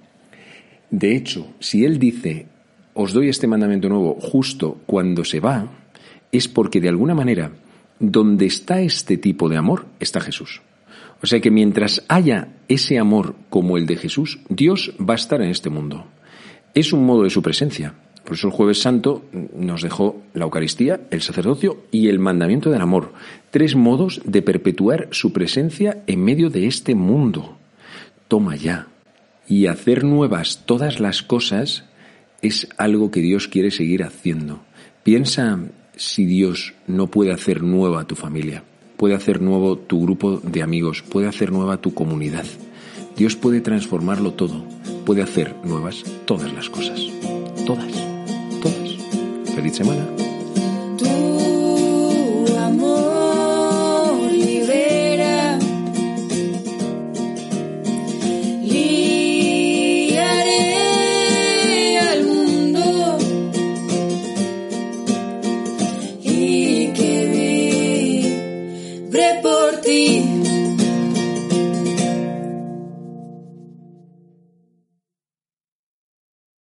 De 0.89 1.17
hecho, 1.17 1.53
si 1.59 1.83
Él 1.83 1.99
dice, 1.99 2.45
os 2.93 3.11
doy 3.11 3.27
este 3.27 3.45
mandamiento 3.45 3.89
nuevo 3.89 4.15
justo 4.21 4.79
cuando 4.85 5.25
se 5.25 5.41
va, 5.41 5.69
es 6.31 6.47
porque 6.47 6.79
de 6.79 6.87
alguna 6.87 7.13
manera, 7.13 7.51
donde 7.99 8.45
está 8.45 8.79
este 8.79 9.17
tipo 9.17 9.49
de 9.49 9.57
amor, 9.57 9.85
está 9.99 10.21
Jesús. 10.21 10.61
O 11.21 11.25
sea 11.27 11.39
que 11.39 11.51
mientras 11.51 12.03
haya 12.07 12.49
ese 12.67 12.99
amor 12.99 13.35
como 13.49 13.77
el 13.77 13.85
de 13.85 13.97
Jesús, 13.97 14.39
Dios 14.49 14.93
va 14.99 15.13
a 15.13 15.17
estar 15.17 15.41
en 15.41 15.49
este 15.49 15.69
mundo. 15.69 16.05
Es 16.73 16.93
un 16.93 17.05
modo 17.05 17.23
de 17.23 17.29
su 17.29 17.41
presencia. 17.41 17.95
Por 18.23 18.35
eso 18.35 18.47
el 18.47 18.53
jueves 18.53 18.81
santo 18.81 19.25
nos 19.55 19.81
dejó 19.81 20.21
la 20.33 20.43
Eucaristía, 20.43 20.99
el 21.11 21.21
sacerdocio 21.21 21.85
y 21.91 22.09
el 22.09 22.19
mandamiento 22.19 22.69
del 22.69 22.81
amor. 22.81 23.13
Tres 23.51 23.75
modos 23.75 24.21
de 24.25 24.41
perpetuar 24.41 25.07
su 25.11 25.31
presencia 25.31 26.03
en 26.07 26.23
medio 26.23 26.49
de 26.49 26.67
este 26.67 26.93
mundo. 26.93 27.57
Toma 28.27 28.55
ya. 28.55 28.87
Y 29.47 29.67
hacer 29.67 30.03
nuevas 30.03 30.63
todas 30.65 30.99
las 30.99 31.23
cosas 31.23 31.85
es 32.41 32.67
algo 32.77 33.11
que 33.11 33.21
Dios 33.21 33.47
quiere 33.47 33.71
seguir 33.71 34.03
haciendo. 34.03 34.59
Piensa 35.03 35.57
si 35.95 36.25
Dios 36.25 36.73
no 36.85 37.07
puede 37.07 37.31
hacer 37.31 37.63
nueva 37.63 38.05
tu 38.05 38.15
familia 38.15 38.63
puede 38.97 39.15
hacer 39.15 39.41
nuevo 39.41 39.77
tu 39.77 40.01
grupo 40.01 40.37
de 40.37 40.63
amigos, 40.63 41.03
puede 41.03 41.27
hacer 41.27 41.51
nueva 41.51 41.77
tu 41.77 41.93
comunidad. 41.93 42.45
Dios 43.15 43.35
puede 43.35 43.61
transformarlo 43.61 44.33
todo, 44.33 44.63
puede 45.05 45.21
hacer 45.21 45.55
nuevas 45.63 46.03
todas 46.25 46.51
las 46.53 46.69
cosas. 46.69 46.99
Todas, 47.65 47.91
todas. 48.61 49.55
Feliz 49.55 49.75
semana. 49.75 50.26